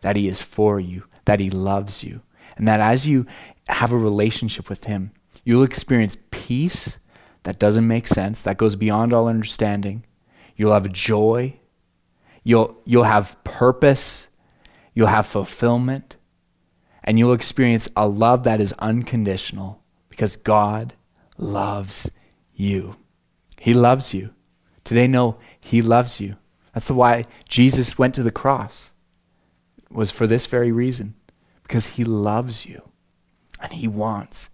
that 0.00 0.16
He 0.16 0.26
is 0.26 0.42
for 0.42 0.80
you, 0.80 1.04
that 1.24 1.38
He 1.38 1.50
loves 1.50 2.02
you, 2.02 2.20
and 2.56 2.66
that 2.66 2.80
as 2.80 3.06
you 3.06 3.26
have 3.68 3.92
a 3.92 3.96
relationship 3.96 4.68
with 4.68 4.86
Him, 4.86 5.12
you'll 5.44 5.62
experience 5.62 6.16
peace 6.32 6.98
that 7.44 7.60
doesn't 7.60 7.86
make 7.86 8.08
sense, 8.08 8.42
that 8.42 8.56
goes 8.56 8.74
beyond 8.74 9.12
all 9.12 9.28
understanding. 9.28 10.04
You'll 10.56 10.72
have 10.72 10.92
joy. 10.92 11.54
You'll, 12.42 12.76
you'll 12.84 13.04
have 13.04 13.42
purpose. 13.44 14.26
You'll 14.94 15.06
have 15.06 15.26
fulfillment. 15.26 16.16
And 17.04 17.20
you'll 17.20 17.34
experience 17.34 17.88
a 17.94 18.08
love 18.08 18.42
that 18.42 18.60
is 18.60 18.72
unconditional 18.80 19.80
because 20.08 20.34
God 20.34 20.94
loves 21.38 22.10
you. 22.52 22.96
He 23.64 23.72
loves 23.72 24.12
you. 24.12 24.34
Today, 24.84 25.06
know 25.06 25.38
He 25.58 25.80
loves 25.80 26.20
you. 26.20 26.36
That's 26.74 26.90
why 26.90 27.24
Jesus 27.48 27.96
went 27.96 28.14
to 28.14 28.22
the 28.22 28.30
cross. 28.30 28.92
Was 29.90 30.10
for 30.10 30.26
this 30.26 30.44
very 30.44 30.70
reason. 30.70 31.14
Because 31.62 31.86
He 31.86 32.04
loves 32.04 32.66
you. 32.66 32.82
And 33.58 33.72
He 33.72 33.88
wants 33.88 34.50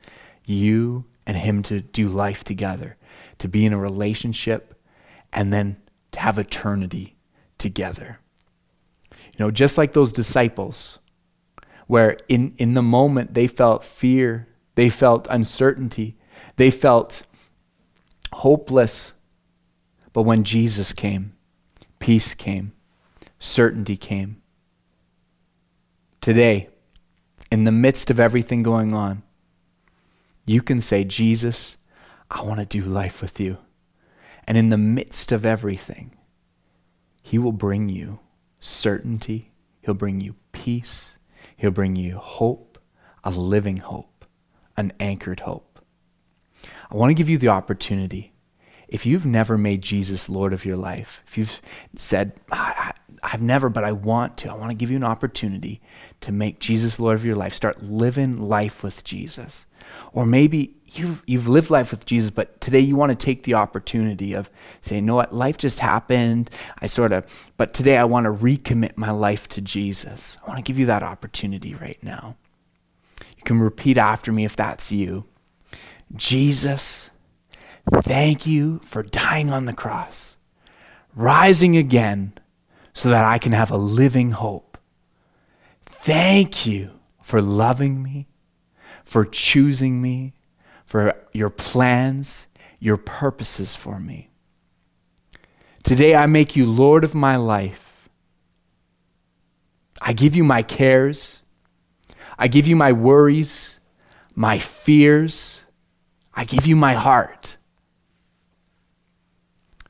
you 0.46 1.06
and 1.26 1.36
Him 1.36 1.64
to 1.64 1.80
do 1.80 2.06
life 2.06 2.44
together, 2.44 2.96
to 3.38 3.48
be 3.48 3.66
in 3.66 3.72
a 3.72 3.78
relationship, 3.78 4.80
and 5.32 5.52
then 5.52 5.78
to 6.12 6.20
have 6.20 6.38
eternity 6.38 7.16
together. 7.58 8.20
You 9.10 9.40
know, 9.40 9.50
just 9.50 9.76
like 9.76 9.92
those 9.92 10.12
disciples, 10.12 11.00
where 11.88 12.16
in, 12.28 12.54
in 12.58 12.74
the 12.74 12.80
moment 12.80 13.34
they 13.34 13.48
felt 13.48 13.82
fear, 13.82 14.46
they 14.76 14.88
felt 14.88 15.26
uncertainty, 15.28 16.16
they 16.54 16.70
felt 16.70 17.24
hopeless. 18.32 19.12
But 20.12 20.22
when 20.22 20.44
Jesus 20.44 20.92
came, 20.92 21.32
peace 21.98 22.34
came, 22.34 22.72
certainty 23.38 23.96
came. 23.96 24.42
Today, 26.20 26.68
in 27.50 27.64
the 27.64 27.72
midst 27.72 28.10
of 28.10 28.20
everything 28.20 28.62
going 28.62 28.92
on, 28.94 29.22
you 30.44 30.62
can 30.62 30.80
say, 30.80 31.04
Jesus, 31.04 31.76
I 32.30 32.42
want 32.42 32.60
to 32.60 32.66
do 32.66 32.82
life 32.84 33.22
with 33.22 33.38
you. 33.40 33.58
And 34.46 34.58
in 34.58 34.70
the 34.70 34.78
midst 34.78 35.32
of 35.32 35.46
everything, 35.46 36.12
He 37.22 37.38
will 37.38 37.52
bring 37.52 37.88
you 37.88 38.18
certainty, 38.58 39.52
He'll 39.80 39.94
bring 39.94 40.20
you 40.20 40.34
peace, 40.52 41.16
He'll 41.56 41.70
bring 41.70 41.96
you 41.96 42.18
hope, 42.18 42.78
a 43.22 43.30
living 43.30 43.78
hope, 43.78 44.24
an 44.76 44.92
anchored 44.98 45.40
hope. 45.40 45.69
I 46.90 46.96
want 46.96 47.10
to 47.10 47.14
give 47.14 47.28
you 47.28 47.38
the 47.38 47.48
opportunity. 47.48 48.32
If 48.88 49.06
you've 49.06 49.26
never 49.26 49.56
made 49.56 49.82
Jesus 49.82 50.28
Lord 50.28 50.52
of 50.52 50.64
your 50.64 50.76
life, 50.76 51.22
if 51.28 51.38
you've 51.38 51.62
said, 51.96 52.32
I've 52.50 53.40
never, 53.40 53.68
but 53.68 53.84
I 53.84 53.92
want 53.92 54.36
to. 54.38 54.50
I 54.50 54.54
want 54.54 54.70
to 54.70 54.76
give 54.76 54.90
you 54.90 54.96
an 54.96 55.04
opportunity 55.04 55.80
to 56.22 56.32
make 56.32 56.58
Jesus 56.58 56.98
Lord 56.98 57.14
of 57.14 57.24
your 57.24 57.36
life. 57.36 57.54
Start 57.54 57.82
living 57.82 58.40
life 58.40 58.82
with 58.82 59.04
Jesus. 59.04 59.66
Or 60.12 60.26
maybe 60.26 60.74
you've, 60.86 61.22
you've 61.26 61.46
lived 61.46 61.70
life 61.70 61.92
with 61.92 62.04
Jesus, 62.04 62.30
but 62.30 62.60
today 62.60 62.80
you 62.80 62.96
want 62.96 63.10
to 63.10 63.24
take 63.24 63.44
the 63.44 63.54
opportunity 63.54 64.34
of 64.34 64.50
saying, 64.80 65.04
you 65.04 65.06
know 65.06 65.14
what, 65.14 65.32
life 65.32 65.58
just 65.58 65.78
happened. 65.78 66.50
I 66.80 66.86
sort 66.86 67.12
of, 67.12 67.50
but 67.56 67.72
today 67.72 67.96
I 67.96 68.04
want 68.04 68.24
to 68.24 68.32
recommit 68.32 68.96
my 68.96 69.10
life 69.10 69.48
to 69.50 69.60
Jesus. 69.60 70.36
I 70.42 70.48
want 70.48 70.58
to 70.58 70.64
give 70.64 70.78
you 70.78 70.86
that 70.86 71.04
opportunity 71.04 71.74
right 71.74 72.02
now. 72.02 72.36
You 73.36 73.44
can 73.44 73.60
repeat 73.60 73.98
after 73.98 74.32
me 74.32 74.44
if 74.44 74.56
that's 74.56 74.90
you. 74.90 75.24
Jesus, 76.14 77.10
thank 77.90 78.46
you 78.46 78.80
for 78.84 79.02
dying 79.02 79.50
on 79.50 79.64
the 79.64 79.72
cross, 79.72 80.36
rising 81.14 81.76
again 81.76 82.32
so 82.92 83.08
that 83.10 83.24
I 83.24 83.38
can 83.38 83.52
have 83.52 83.70
a 83.70 83.76
living 83.76 84.32
hope. 84.32 84.78
Thank 85.86 86.66
you 86.66 86.90
for 87.22 87.40
loving 87.40 88.02
me, 88.02 88.28
for 89.04 89.24
choosing 89.24 90.02
me, 90.02 90.34
for 90.84 91.14
your 91.32 91.50
plans, 91.50 92.46
your 92.80 92.96
purposes 92.96 93.74
for 93.74 94.00
me. 94.00 94.30
Today 95.84 96.16
I 96.16 96.26
make 96.26 96.56
you 96.56 96.66
Lord 96.66 97.04
of 97.04 97.14
my 97.14 97.36
life. 97.36 98.08
I 100.02 100.12
give 100.12 100.34
you 100.34 100.44
my 100.44 100.62
cares. 100.62 101.42
I 102.38 102.48
give 102.48 102.66
you 102.66 102.74
my 102.74 102.92
worries, 102.92 103.78
my 104.34 104.58
fears. 104.58 105.59
I 106.40 106.44
give 106.44 106.66
you 106.66 106.74
my 106.74 106.94
heart. 106.94 107.58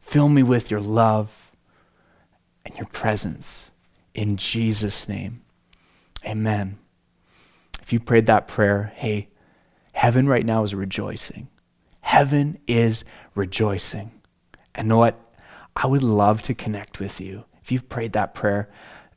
Fill 0.00 0.28
me 0.28 0.42
with 0.42 0.68
your 0.68 0.80
love 0.80 1.52
and 2.64 2.76
your 2.76 2.88
presence. 2.88 3.70
In 4.14 4.36
Jesus' 4.36 5.08
name, 5.08 5.42
amen. 6.26 6.76
If 7.80 7.92
you 7.92 8.00
prayed 8.00 8.26
that 8.26 8.48
prayer, 8.48 8.92
hey, 8.96 9.28
heaven 9.92 10.26
right 10.26 10.44
now 10.44 10.64
is 10.64 10.74
rejoicing. 10.74 11.46
Heaven 12.00 12.58
is 12.66 13.04
rejoicing. 13.36 14.10
And 14.74 14.88
know 14.88 14.98
what? 14.98 15.20
I 15.76 15.86
would 15.86 16.02
love 16.02 16.42
to 16.42 16.52
connect 16.54 16.98
with 16.98 17.20
you. 17.20 17.44
If 17.62 17.70
you've 17.70 17.88
prayed 17.88 18.10
that 18.14 18.34
prayer, 18.34 18.68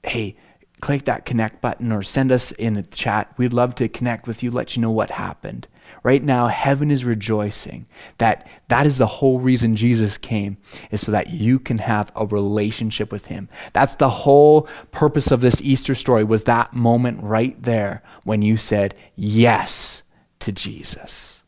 hey, 0.03 0.37
click 0.83 1.05
that 1.05 1.23
connect 1.23 1.61
button 1.61 1.93
or 1.93 2.03
send 2.03 2.29
us 2.29 2.51
in 2.51 2.75
a 2.75 2.83
chat. 2.83 3.33
We'd 3.37 3.53
love 3.53 3.73
to 3.75 3.87
connect 3.87 4.27
with 4.27 4.43
you, 4.43 4.51
let 4.51 4.75
you 4.75 4.81
know 4.81 4.91
what 4.91 5.11
happened. 5.11 5.69
Right 6.03 6.21
now, 6.21 6.47
heaven 6.47 6.91
is 6.91 7.05
rejoicing 7.05 7.85
that 8.17 8.45
that 8.67 8.85
is 8.85 8.97
the 8.97 9.07
whole 9.07 9.39
reason 9.39 9.77
Jesus 9.77 10.17
came, 10.17 10.57
is 10.91 10.99
so 10.99 11.13
that 11.13 11.29
you 11.29 11.57
can 11.57 11.77
have 11.77 12.11
a 12.17 12.25
relationship 12.25 13.13
with 13.13 13.27
him. 13.27 13.47
That's 13.71 13.95
the 13.95 14.09
whole 14.09 14.67
purpose 14.91 15.31
of 15.31 15.39
this 15.39 15.61
Easter 15.61 15.95
story 15.95 16.25
was 16.25 16.43
that 16.43 16.73
moment 16.73 17.23
right 17.23 17.55
there 17.63 18.03
when 18.25 18.41
you 18.41 18.57
said 18.57 18.93
yes 19.15 20.03
to 20.39 20.51
Jesus. 20.51 21.43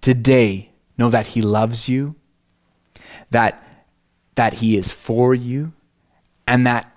Today, 0.00 0.70
know 0.96 1.10
that 1.10 1.26
he 1.26 1.42
loves 1.42 1.88
you, 1.88 2.14
that 3.32 3.60
that 4.36 4.54
he 4.54 4.76
is 4.76 4.92
for 4.92 5.34
you, 5.34 5.72
and 6.46 6.64
that 6.64 6.89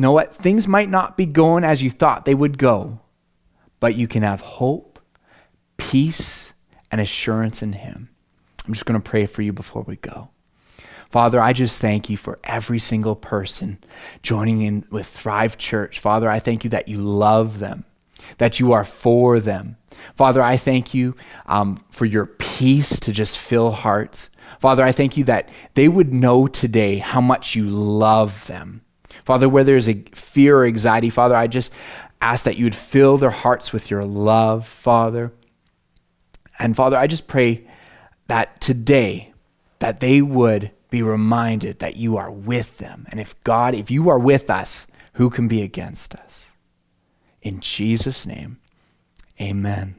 know 0.00 0.12
what 0.12 0.34
things 0.34 0.66
might 0.66 0.88
not 0.88 1.16
be 1.16 1.26
going 1.26 1.64
as 1.64 1.82
you 1.82 1.90
thought 1.90 2.24
they 2.24 2.34
would 2.34 2.58
go, 2.58 3.00
but 3.78 3.96
you 3.96 4.08
can 4.08 4.22
have 4.22 4.40
hope 4.40 4.98
peace 5.76 6.52
and 6.90 7.00
assurance 7.00 7.62
in 7.62 7.72
Him. 7.72 8.10
I'm 8.66 8.74
just 8.74 8.86
going 8.86 9.00
to 9.00 9.08
pray 9.08 9.26
for 9.26 9.42
you 9.42 9.52
before 9.52 9.82
we 9.82 9.96
go. 9.96 10.30
Father, 11.08 11.40
I 11.40 11.52
just 11.52 11.80
thank 11.80 12.08
you 12.08 12.16
for 12.16 12.38
every 12.44 12.78
single 12.78 13.16
person 13.16 13.78
joining 14.22 14.60
in 14.62 14.84
with 14.90 15.06
Thrive 15.06 15.58
Church. 15.58 15.98
Father, 15.98 16.30
I 16.30 16.38
thank 16.38 16.62
you 16.62 16.70
that 16.70 16.86
you 16.86 16.98
love 16.98 17.58
them, 17.58 17.84
that 18.38 18.60
you 18.60 18.72
are 18.72 18.84
for 18.84 19.40
them. 19.40 19.76
Father, 20.14 20.40
I 20.40 20.56
thank 20.56 20.94
you 20.94 21.16
um, 21.46 21.84
for 21.90 22.04
your 22.04 22.26
peace 22.26 23.00
to 23.00 23.12
just 23.12 23.38
fill 23.38 23.72
hearts. 23.72 24.30
Father, 24.60 24.84
I 24.84 24.92
thank 24.92 25.16
you 25.16 25.24
that 25.24 25.48
they 25.74 25.88
would 25.88 26.12
know 26.12 26.46
today 26.46 26.98
how 26.98 27.20
much 27.20 27.56
you 27.56 27.68
love 27.68 28.46
them. 28.46 28.82
Father, 29.24 29.48
where 29.48 29.64
there's 29.64 29.88
a 29.88 30.02
fear 30.12 30.58
or 30.58 30.66
anxiety, 30.66 31.10
Father, 31.10 31.34
I 31.34 31.46
just 31.46 31.72
ask 32.20 32.44
that 32.44 32.56
you 32.56 32.64
would 32.64 32.74
fill 32.74 33.16
their 33.16 33.30
hearts 33.30 33.72
with 33.72 33.90
your 33.90 34.04
love, 34.04 34.66
Father. 34.66 35.32
And 36.58 36.76
Father, 36.76 36.96
I 36.96 37.06
just 37.06 37.26
pray 37.26 37.66
that 38.28 38.60
today 38.60 39.32
that 39.78 40.00
they 40.00 40.20
would 40.20 40.70
be 40.90 41.02
reminded 41.02 41.78
that 41.78 41.96
you 41.96 42.16
are 42.16 42.30
with 42.30 42.78
them. 42.78 43.06
And 43.10 43.20
if 43.20 43.40
God, 43.44 43.74
if 43.74 43.90
you 43.90 44.08
are 44.08 44.18
with 44.18 44.50
us, 44.50 44.86
who 45.14 45.30
can 45.30 45.48
be 45.48 45.62
against 45.62 46.14
us? 46.14 46.54
In 47.42 47.60
Jesus' 47.60 48.26
name, 48.26 48.58
amen. 49.40 49.96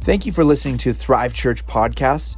Thank 0.00 0.26
you 0.26 0.32
for 0.32 0.44
listening 0.44 0.78
to 0.78 0.92
Thrive 0.92 1.34
Church 1.34 1.66
podcast. 1.66 2.36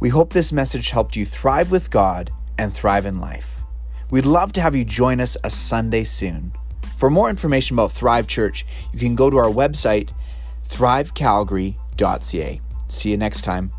We 0.00 0.08
hope 0.08 0.32
this 0.32 0.52
message 0.52 0.90
helped 0.90 1.16
you 1.16 1.26
thrive 1.26 1.70
with 1.70 1.90
God 1.90 2.30
and 2.60 2.72
thrive 2.74 3.06
in 3.06 3.18
life. 3.18 3.62
We'd 4.10 4.26
love 4.26 4.52
to 4.52 4.60
have 4.60 4.76
you 4.76 4.84
join 4.84 5.18
us 5.18 5.36
a 5.42 5.48
Sunday 5.48 6.04
soon. 6.04 6.52
For 6.98 7.08
more 7.08 7.30
information 7.30 7.74
about 7.74 7.92
Thrive 7.92 8.26
Church, 8.26 8.66
you 8.92 8.98
can 8.98 9.14
go 9.14 9.30
to 9.30 9.38
our 9.38 9.50
website, 9.50 10.12
thrivecalgary.ca. 10.68 12.60
See 12.88 13.10
you 13.10 13.16
next 13.16 13.40
time. 13.42 13.72